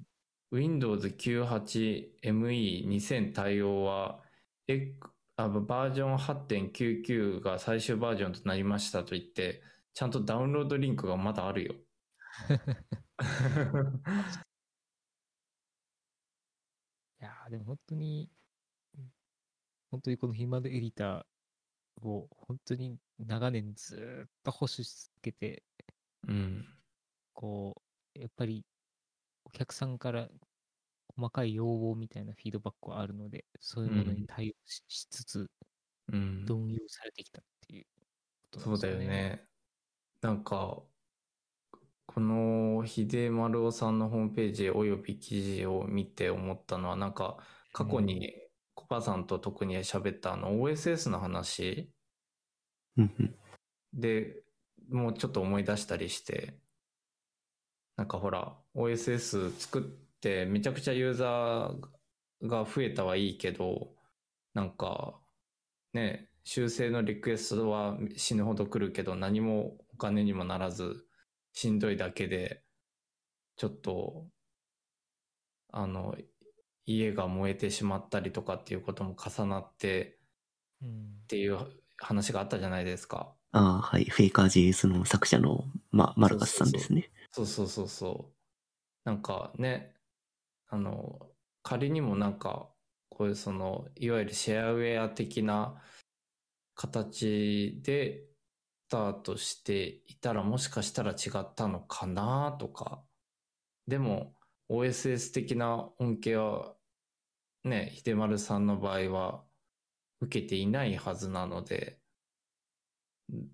[0.50, 4.22] Windows 98 ME2000 対応は、
[4.66, 9.62] X あバージョン8.99が最終バージョンとなりましたと言って、
[9.94, 11.74] ちゃんとダウンロードリンクがまだあるよ。
[17.46, 18.30] いやーでも本当に、
[18.98, 19.12] うん
[19.90, 25.64] 本当にこのヒマドエディターを本当に長年ずーっと保守し続けて、
[26.28, 26.66] うん。
[27.34, 27.82] こ
[28.14, 28.66] う、やっぱり
[29.44, 30.30] お客さんから
[31.16, 35.50] 細かい要望みたいなフィードバックはあるので、そういうものうんに対応し,、しつつ、
[36.08, 36.48] うん。
[36.48, 39.28] 導入されてきたっていうことそうだなんですよね。
[39.28, 39.48] よね。
[40.22, 40.86] なんか、
[42.16, 47.36] この秀丸尾さんのホームページおよび記事を見て思ったのは、なんか
[47.74, 48.32] 過去に
[48.74, 51.92] コパさんと特に喋ったあの OSS の話。
[53.92, 54.34] で
[54.90, 56.56] もうちょっと思い出したりして、
[57.98, 59.82] なんかほら、OSS 作っ
[60.22, 63.90] てめちゃくちゃユーザーが増えたはいいけど、
[64.54, 65.20] なんか
[65.92, 71.05] ね、修正のリクエストは死ぬほど来るけど何もお金にもならず
[71.56, 72.62] しんどいだけで、
[73.56, 74.26] ちょっと、
[75.72, 76.14] あの、
[76.84, 80.18] 家が燃えてしまったりとかっていうことも重なって
[80.82, 80.88] うん
[81.24, 81.58] っていう
[81.96, 83.32] 話があったじゃないですか。
[83.52, 84.04] ああ、はい。
[84.04, 87.10] フェイカー JS の作者の、ま、マルカスさんですね。
[87.32, 89.08] そうそうそうそう。
[89.08, 89.94] なんかね、
[90.68, 91.30] あの、
[91.62, 92.68] 仮にもなんか、
[93.08, 95.82] こういうその、いわゆるシェアウェア的な
[96.74, 98.25] 形でス
[98.88, 103.02] タートしていたらもしかしたら違ったのかなとか。
[103.86, 104.34] でも、
[104.68, 106.74] OSS 的な恩恵は、
[107.64, 109.44] ね、秀丸さんの場合は
[110.20, 111.98] 受けていないはずなので、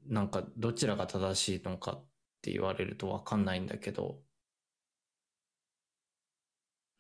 [0.07, 2.05] なんかどちらが正しいのかっ
[2.43, 4.21] て言われるとわかんないんだけど。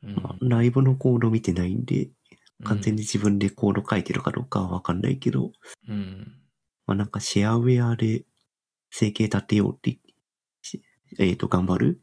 [0.02, 2.10] うんまあライブのコード見てないんで、
[2.64, 5.52] 完全に自分でコード書いてるかどうかはわかんないけど、
[5.88, 6.41] うん。
[6.92, 8.24] まあなんかシェアウェアで
[8.90, 9.98] 生計立てようって、
[10.60, 10.82] し
[11.18, 12.00] えっ、と、頑張る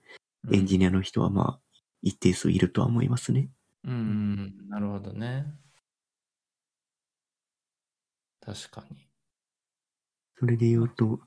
[0.48, 0.56] うん。
[0.56, 3.50] エンジニアの人はまあ、一定数いるとは思いますね。
[3.84, 4.02] うんうんう
[4.66, 4.70] ん。
[4.70, 5.46] なるほどね。
[8.44, 8.98] 確かに。
[10.40, 11.20] それで言うと、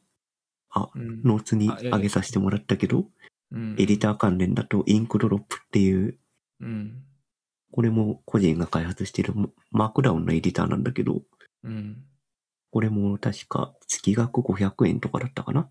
[0.71, 3.07] あ、うんノーツに上げさせてもらったけど、
[3.53, 6.19] うんエディター関連だと Inkdrop っていう、
[6.61, 7.05] うん。
[7.71, 9.35] これも個人が開発している
[9.71, 11.23] マークダウンのエディターなんだけど、
[11.63, 12.03] うん。
[12.73, 15.71] これも確か月額500円とかだったかな？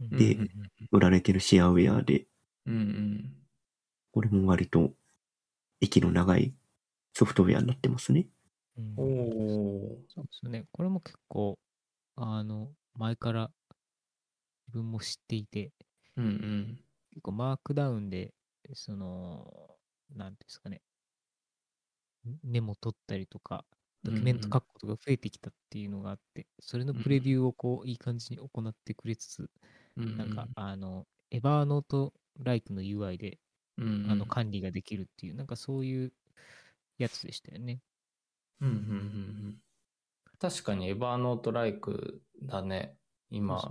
[0.00, 0.48] うんでうん
[0.92, 2.26] 売られてるシェアウェアで、
[2.66, 3.46] うんうん。
[4.12, 4.92] これも割と
[5.80, 6.52] 息の長い
[7.14, 8.26] ソフトウェアになってますね。
[8.76, 10.66] うんおおそうですよね。
[10.72, 11.58] これも結構、
[12.16, 13.50] あの、前から
[14.68, 16.22] 自分も知っていて、ー。
[16.22, 16.80] うんうん。
[17.10, 18.32] 結構マークダウンで、
[18.74, 19.76] その、
[20.14, 20.80] なんていうんですかね、
[22.26, 23.64] んメモ取ったりとか、
[24.02, 29.50] ドキュメント書くことが増えてきたっていうのがあって、それのプレビューをこう、いい感じに行ってくれつつ、
[29.96, 33.38] うんなんか、あの、エバーノートライクの UI で、
[33.78, 36.12] あの、管理ができるっていう、なんかそういう
[36.98, 37.80] やつでしたよね。
[38.60, 38.86] うんうんうんう
[39.48, 39.56] ん
[40.38, 42.96] 確かにエバーノートライクだね。
[43.30, 43.62] 今、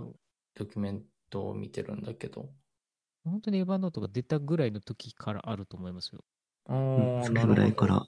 [0.54, 2.48] ドキュメントを見てるんだけど。
[3.24, 6.24] 本当にエヴァノートが出たぐらいの時からあると思いますよ。
[6.66, 8.06] あうんあ、それぐらいから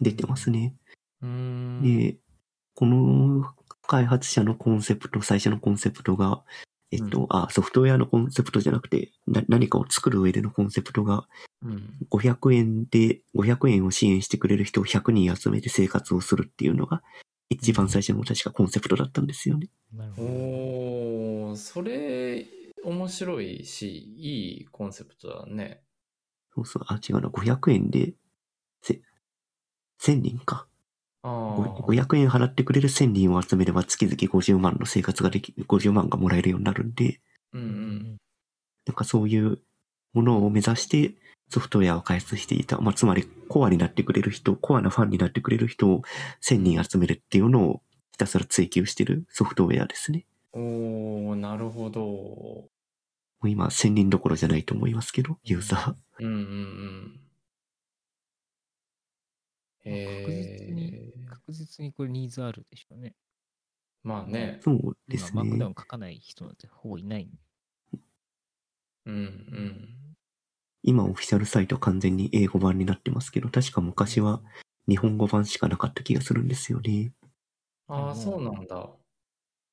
[0.00, 0.74] 出てますね。
[1.20, 2.16] で、
[2.74, 3.44] この
[3.86, 6.42] 開発者のコンセプト、最初のコンセプトが、
[6.90, 11.28] えっと、うんあ、ソフトウェアのコンセプトじゃなくて、な何かを作る上でのコンセプトが、
[11.62, 11.94] うん。
[12.08, 17.02] 500円で、500円を支援してくれる人を100人集めて生活をするっていうのが、
[17.50, 19.68] 一番最初の確かコンセプトだったんですよね。
[19.92, 20.28] なるほど。
[20.28, 22.46] おー、それ、
[22.84, 25.82] 面白いし、いいコンセプトだね。
[26.54, 28.14] そうそう、あ、違うな、500円で、
[28.82, 29.00] せ、
[30.00, 30.67] 1000人か。
[31.28, 37.20] あご500円払ってくれる1000人を集めれば月々50万の生活ができ、50万がもらえるようになるんで、
[37.52, 38.16] うんうん。
[38.86, 39.58] なんかそういう
[40.14, 41.14] ものを目指して
[41.50, 42.78] ソフトウェアを開発していた。
[42.80, 46.02] まあ、つまりコアになってくれる人、コアなファンになってくれる人を
[46.42, 50.26] 1000人集めるっていうのをひたすら追求してるソフトウェアですね。
[50.52, 52.00] おー、なるほど。
[52.00, 52.68] も
[53.42, 55.94] う今1000人どころじゃないと思いますけど、ユーザー。
[56.20, 57.20] うんうんうん。
[59.94, 61.28] へ確実にー。
[61.28, 63.14] 確実にこれニーズあるでしょうね。
[64.02, 64.60] まあね。
[64.62, 65.72] そうです今マークダウね。
[65.72, 67.28] ン書かない人なんてほぼいない。
[69.06, 69.88] うんうん。
[70.82, 74.40] 今オフィシャルサイトは完全に英語版になってますけど、確か昔は
[74.88, 77.12] 日本語版しかなかった気がするんですよね。
[77.88, 78.90] ああ、そうなんだ。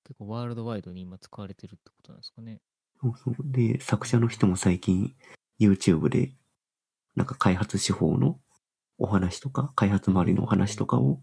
[0.03, 2.61] 結構ワールドワイドに今使われてるってことなんですかね。
[3.01, 3.35] そうそう。
[3.43, 5.15] で、作者の人も最近
[5.59, 6.33] YouTube で、
[7.15, 8.39] なんか開発手法の
[8.97, 11.21] お話とか、開発周りのお話とかを、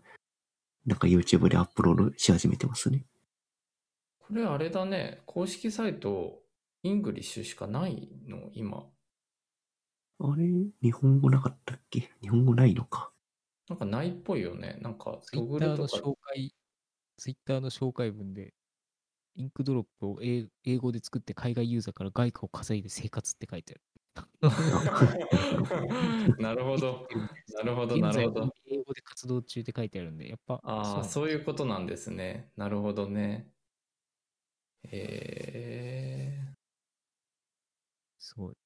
[0.84, 3.06] なんか YouTube でアップロードし始めてますね。
[4.18, 5.22] これあれだね。
[5.26, 6.40] 公式サイト、
[6.82, 8.50] English しかないの？
[8.52, 8.84] 今。
[10.18, 10.46] あれ？
[10.82, 12.10] 日本語なかったっけ？
[12.20, 13.12] 日本語ないのか。
[13.68, 14.78] なんかないっぽいよね。
[14.82, 15.88] なんか、ツイトグッターの。
[15.88, 16.54] 紹介、
[17.16, 18.54] ツイッターの紹介文で、
[19.36, 23.82] インクドロップを英英語で作って海外ユーザーから外貨を稼いで生活って書いてある。
[26.38, 27.06] なるほど。
[27.54, 28.54] なるほど、なるほど。
[28.66, 32.50] 英語で活動中って書いてあるんで、やっぱ、ああ、そそういうことなんですね。
[32.56, 33.50] なるほどね。
[34.84, 36.54] え
[38.18, 38.56] すごい。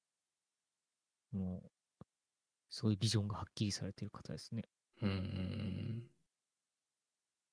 [1.31, 1.71] もう、
[2.69, 4.63] そういうビジョンがはっきりされてる方ですね。
[5.01, 6.03] ー、うんうん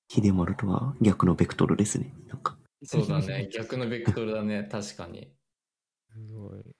[0.09, 2.15] 秀丸とは逆のベクトルですね。
[2.29, 2.87] なんか、うん。
[2.87, 3.49] そうだね。
[3.53, 4.69] 逆のベクトルだね。
[4.71, 5.33] 確かに。
[6.13, 6.77] すごい。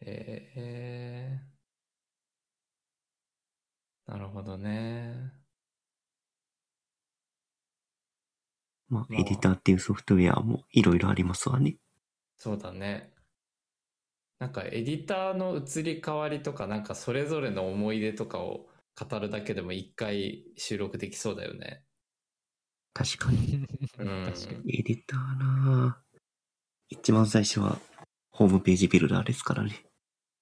[0.00, 5.32] えー、なるほどね。
[8.88, 11.76] まあ、まあエディターっていうソフトウェアもいろいろありますわね。
[12.36, 13.12] そうだね。
[14.38, 18.68] なんかエディターの移り変わりとか、なんかそれぞれの思い出とかを
[18.98, 21.82] 語るだけでも一回収録できそうだよね。
[22.94, 23.66] 確かに。
[23.98, 24.78] うん確かに。
[24.78, 26.18] エディターなぁ
[26.88, 27.78] 一番最初は
[28.30, 29.87] ホームページビルダーですからね。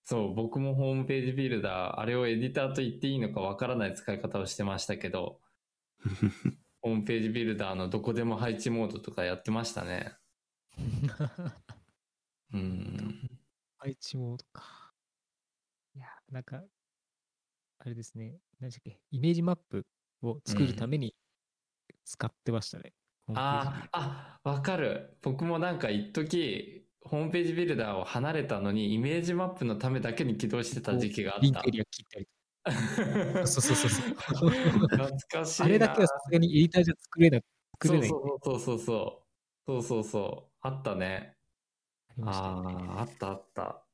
[0.08, 5.40] そう、僕もホームページビルダー、あれをエディターと言っていいのかわからない使い方をしてましたけど、
[6.80, 10.14] ホームページビルダーのどこでも配置モードとかやってましたね。
[12.54, 13.40] うん。
[13.78, 14.94] 配置モードか。
[15.96, 16.64] いや、なんか、
[17.78, 18.38] あれですね。
[18.60, 19.84] 何でしたっけ、イメージマップ
[20.22, 21.16] を作るために
[22.04, 22.94] 使ってましたね。
[23.26, 25.18] ホームページああ、あ、わかる。
[25.22, 31.70] 僕もなんか一時ホームページビルダーを離れたのに、イメージマップのためだけに起動してた時期があったリンクエ。
[31.70, 32.28] リア切ったり。
[33.46, 34.50] そうそうそうそう。
[34.50, 35.66] 懐かしいな。
[35.66, 37.44] あれだけはさすがにエディターじゃ作れない。
[37.80, 38.08] 作れない。
[38.08, 39.26] そうそうそうそうそう。
[39.66, 40.52] そうそうそう。
[40.62, 41.36] あったね。
[42.18, 43.84] あねああ、あったあった。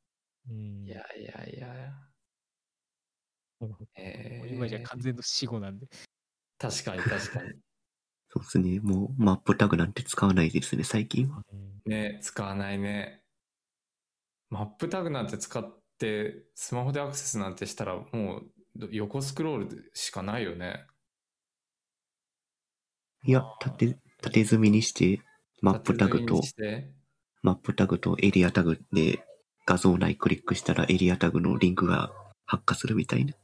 [0.51, 1.93] うんいやいやいや。
[3.97, 5.87] えー今じゃ完全の死後なんで。
[6.59, 7.53] 確かに確かに。
[8.35, 8.81] そうですね。
[8.81, 11.43] もうマップタグなんて使わないですね、最近は。
[11.85, 13.21] ね、使わないね。
[14.49, 15.65] マップタグなんて使っ
[15.99, 20.87] て、スマホでアクセスなんてしたら、もうど横スクロールしかないよね。
[23.25, 25.21] いや、縦、縦積みにして、
[25.61, 26.41] マップタグと
[27.43, 29.23] マップタグとエリアタグで
[29.67, 32.11] 画像内クリックしたらエリアタグのリンクが
[32.47, 33.35] 発火するみたいな。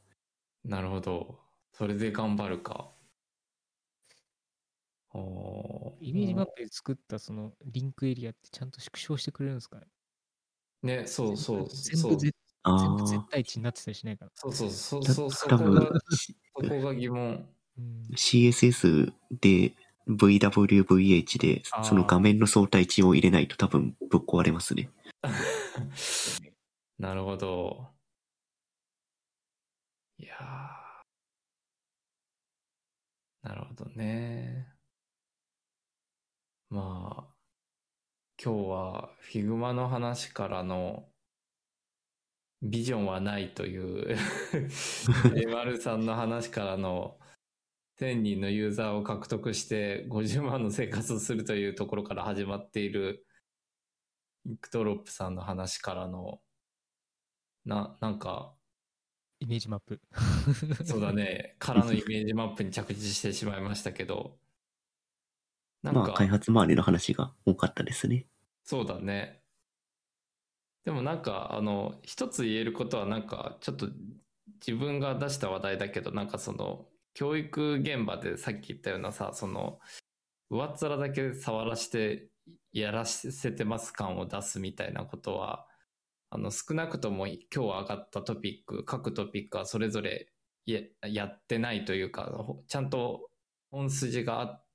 [0.65, 1.39] なるほど。
[1.73, 2.89] それで頑張るか。
[6.01, 9.87] イメージマップで作ったそのリンクエリアってちゃんと縮小してくれるんですかね？
[10.81, 11.69] ね、そうそう。
[11.69, 12.31] 全そう部全
[12.63, 14.31] あ部絶あ、対値になってたりしないかな。
[14.35, 15.31] そうそうそうたそう。
[15.31, 15.99] そ多分こが、
[16.55, 17.49] そこが疑問。
[17.77, 19.73] うん、CSS で
[20.07, 24.89] VWVH でその画面の相対値を入れないと多分ぶっ壊れますね。
[26.99, 27.95] なるほど。
[30.19, 30.99] いやー
[33.41, 34.78] なるほどね。
[36.69, 37.35] まあ、
[38.43, 41.07] 今日は Figma の話からの
[42.61, 44.17] ビジョンはないという
[45.35, 47.19] エマルさんの話からの
[47.99, 53.25] 1000人のユーザーを獲得して50万の生活をするというところから始まっている
[54.45, 56.41] Inkdrop さんの話からの
[57.65, 58.55] な、なんか、
[59.39, 60.01] イメージマップ。
[60.85, 64.39] そうだね、 からのイメージマップに着地してしまいましたけど、
[65.83, 68.27] なんか、まあ開発周りの話が多かったですね。
[68.63, 69.43] そうだね。
[70.85, 73.89] でもなんか、あの、一つ言えることはなんか、ちょっと
[74.65, 79.79] 自分が出した話題だけど、なんかその、教育現場でさっき言ったようなさ、その、
[80.49, 82.29] 上っ面だけ触らして
[82.71, 85.67] やらせてます感を出すみたいなことは、
[86.31, 90.31] あの、少なくとも今日上がったトピック、各トピックはそれぞれ
[90.65, 93.29] ややってないというか、ほちゃんと
[93.71, 94.68] 本筋があって、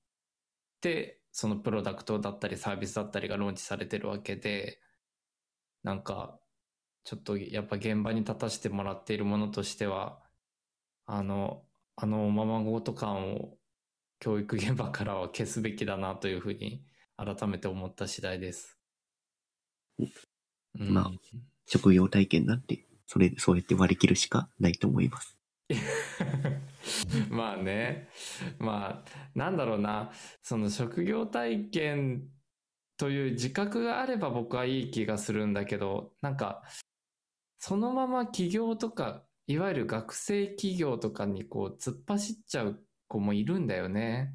[1.32, 4.81] そのプロダクトだったりサービスだったりがローンチされてるわけで、
[5.82, 6.40] なんか、
[7.05, 10.20] ちょっとやっぱ現場に立たせてもらっているものとしては、
[11.06, 11.65] あの、
[11.97, 13.59] あのおままごと感を
[14.19, 16.85] 教育現場からは消すべきだなというふうに
[17.16, 18.78] 改めて思った次第です。
[19.98, 21.11] うんまあ
[21.66, 25.36] 職業体験なんて、それ、そうやって割り切るしかないと思います。
[27.31, 28.09] まあね。
[28.59, 30.12] まあ、なんだろうな。
[30.43, 32.28] その職業体験
[32.97, 36.62] という自覚があれば僕はいい気がするんだけど、なんか、
[37.59, 44.35] そのまま起業とか、いわゆる学生企業とかにこう突っ走っちゃう子もいるんだよね。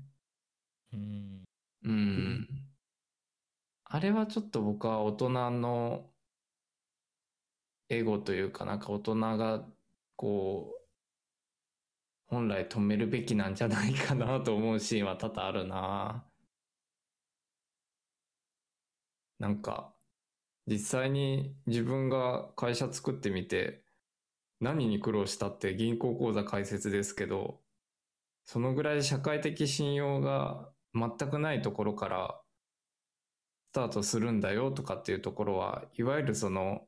[0.93, 1.43] うん。
[1.83, 2.69] うん。
[3.85, 6.11] あれはちょっと僕は大人の
[7.89, 9.65] エゴというかなんか大人が
[10.15, 10.78] こう
[12.29, 16.25] 本来止めるべきなんじゃないかなと思うシーンは多々あるな。
[19.39, 19.93] なんか
[20.67, 23.83] 実際に自分が会社作ってみて
[24.59, 27.59] 何に苦労したって銀行口座開設ですけど
[28.45, 32.41] そのぐらい社会的信用が全くないところから
[33.71, 36.81] スタートするんだよとかっていうところはいわゆるその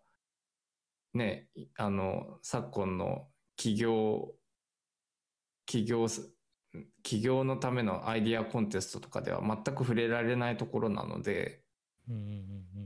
[1.13, 1.47] ね
[1.77, 4.33] あの昨今の企業
[5.71, 6.07] 企業
[7.03, 11.61] 企業のためのアイディアコンテストとかでは全く触れられないところなので。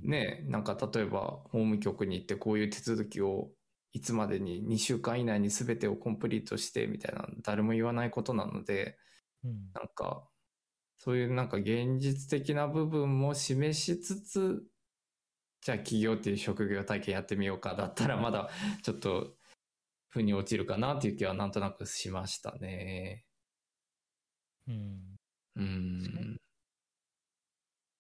[0.03, 3.49] ねなんか例えば法務局に行ってこういう手続きを
[3.93, 8.97] いつまでに2週間以内に全てをコンプリートしてみたいな誰も言わないことなので
[9.43, 10.27] うんなんか
[10.97, 14.63] そういうなんか現実的な部分も示しつつ
[15.61, 18.49] じゃあ企業っていう職業体験やってみようかだったらまだ
[18.83, 19.33] ちょっと
[20.15, 23.25] 腑に落ちるかなっていう気はなんとなくしましたね。
[24.67, 25.15] うん。
[25.55, 26.37] うん。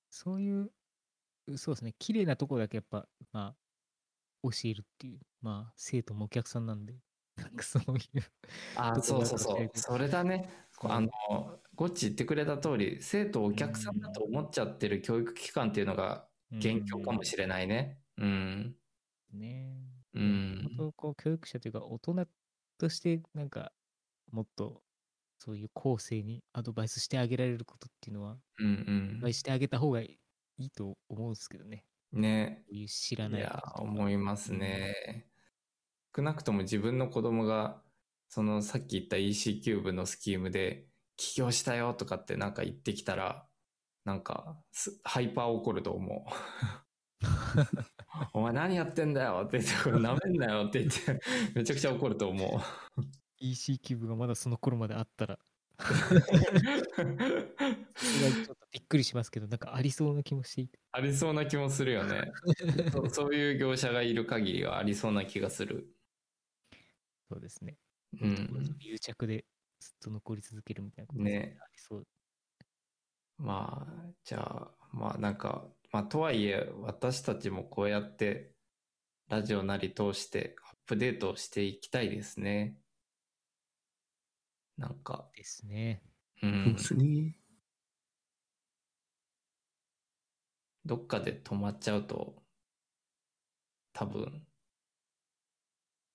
[0.09, 0.71] そういう、
[1.57, 3.55] そうですね、綺麗なとこだけやっぱ、まあ、
[4.43, 6.95] 教えるっていう、まあ、生徒もお客さんなんで、
[7.37, 8.23] なんかそういう、
[8.75, 10.49] あそうそうそうそれだね。
[10.83, 11.09] うんあの、
[11.75, 18.01] ゴッチ言ってくれた通り、生徒をお客さんだと思っちゃってる教育機関っていうのが元凶かもしれないね。
[18.17, 18.77] うん。
[19.33, 19.94] ね。
[20.15, 20.61] うん。
[20.77, 22.27] 本当こう、教育者というか、大人
[22.77, 23.71] として、なんか、
[24.31, 24.81] もっと、
[25.37, 30.17] そういう後世にアドバイスしてあげられることっていうのは、うんうんアしてあげた方がい
[30.57, 31.85] いと思うんですけどね。
[32.13, 32.63] ね。
[32.65, 35.27] こういう知らないいや思いますね。
[36.15, 37.81] 少なくとも自分の子供が、
[38.29, 40.87] そのさっき言った EC キューブのスキームで、
[41.17, 43.47] 起業したよとかってなんか言ってきたら、
[44.05, 46.84] なんかす、ハイパー怒ると思う。
[48.33, 51.21] お前何やってんだよって言って、これ舐めんなよって言って、
[51.53, 53.01] めちゃくちゃ怒ると思う。
[53.39, 55.39] EC キューブがまだその頃まであったら、
[55.77, 56.17] ちょ
[58.43, 60.79] っとびっくりしますけど、なんかありそうな気もして。
[60.91, 62.31] ありそうな気もするよね。
[62.91, 65.87] そうそういう業者がいる限りはありそうな気がする。
[67.29, 67.77] そうですね。
[68.21, 68.77] うん。
[68.79, 69.45] 癒着で
[69.79, 72.07] ずっと残り続けるみたいなことねありそう。
[73.37, 78.53] まあ、じゃあ、まあなんか、まあとはいえ、私たちもこうやって、
[79.29, 82.77] ラジオなり通してアップデートをしていきたいですね。
[84.77, 86.01] なんか、ですね。
[86.41, 87.35] う、そうんですね。
[90.85, 92.41] どっかで止まっちゃうと、
[93.93, 94.45] 多分、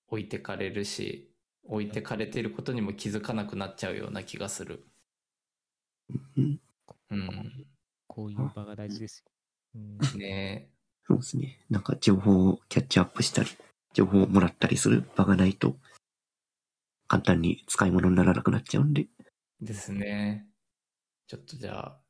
[0.07, 1.33] 置いてかれるし、
[1.63, 4.87] 置いてかれていることにも気づかなくなっちゃうような気がする。
[6.37, 6.60] うん
[7.11, 7.67] うん。
[8.07, 9.31] こういう場が大事ですよ。
[9.75, 10.69] うん、ね
[11.07, 11.59] そうですね。
[11.69, 13.49] なんか情報をキャッチアップしたり、
[13.93, 15.75] 情報をもらったりする場がないと、
[17.07, 19.07] 簡単に使い物にならなくなっちゃうんで。
[19.59, 20.47] ですね。
[21.27, 22.01] ちょっとじゃあ、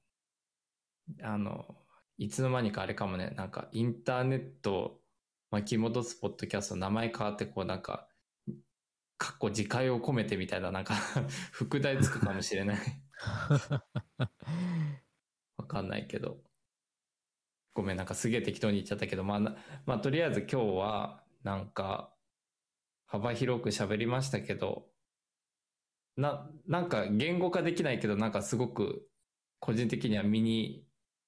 [1.24, 1.76] あの、
[2.18, 5.02] いつの間にかあれかもね、なんかインターネットを
[5.50, 8.08] 巻き戻すポッドキャスト名前変わってこうなんか、
[9.18, 10.96] かっこ自戒を込めてみたいななんか
[11.52, 12.78] 副題つくかもしれない。
[15.62, 16.38] わかんないけど。
[17.74, 19.56] ごめん、なんかすげえ適当に言っちゃったけど、まあ、な
[19.86, 22.14] まあ、とりあえず今日は、なんか、
[23.06, 24.88] 幅広く喋りましたけど、
[26.18, 29.08] な、なんか言語化できないけど、なんかすごく
[29.60, 30.86] 個人的には身に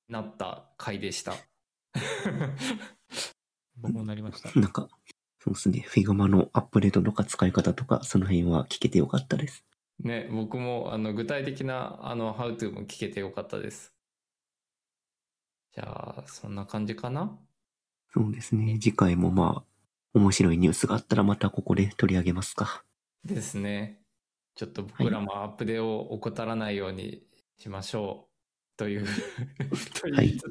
[0.10, 1.34] なった回でした。
[3.78, 4.60] 僕もなりました。
[4.60, 4.90] なんか、
[5.40, 5.86] そうですね。
[5.88, 9.66] Figma のアップデートとか使い方とか、その辺は聞けてよかったです。
[10.00, 13.94] ね、僕もあの具体的なあの How to も聞けてよかったです。
[15.76, 17.38] じゃあ、そんな感じかな？
[18.14, 18.78] そうですね。
[18.80, 19.66] 次回もまあ、
[20.14, 22.84] 面白いニュースがあったらまたここで取り上げますか。
[23.26, 24.02] ですね。
[24.56, 27.24] ちょっと僕らもアップデートを怠らないように
[27.58, 28.78] しましょう。
[28.78, 29.06] という、
[30.00, 30.44] と言いつ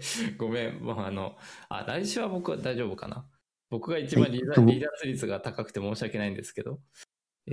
[0.00, 1.36] つ、 ごめん、もうあの、
[1.68, 3.28] あ、来週は僕は大丈夫かな？
[3.68, 6.80] 僕が一番離脱率が高くて申し訳ないんですけど。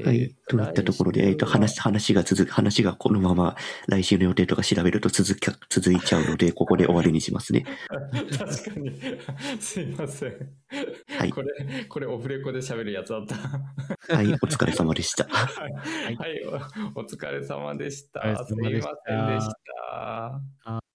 [0.01, 0.35] はい。
[0.47, 3.55] といったところで、えっと、話、話が続く、話がこのまま
[3.87, 7.63] 来週の予定とか調べると続き、続いちゃうので、 ここで終わりにしますね。
[7.99, 8.91] 確かに。
[9.59, 10.33] すいません。
[11.17, 14.15] はいこれ、これオフレコで喋るやつだった。
[14.15, 15.25] はい、お疲れ様でした。
[15.29, 15.69] は
[16.09, 16.41] い、はい
[16.95, 18.21] おお疲れ様でした。
[18.45, 19.47] すいませんでし
[20.65, 20.92] た。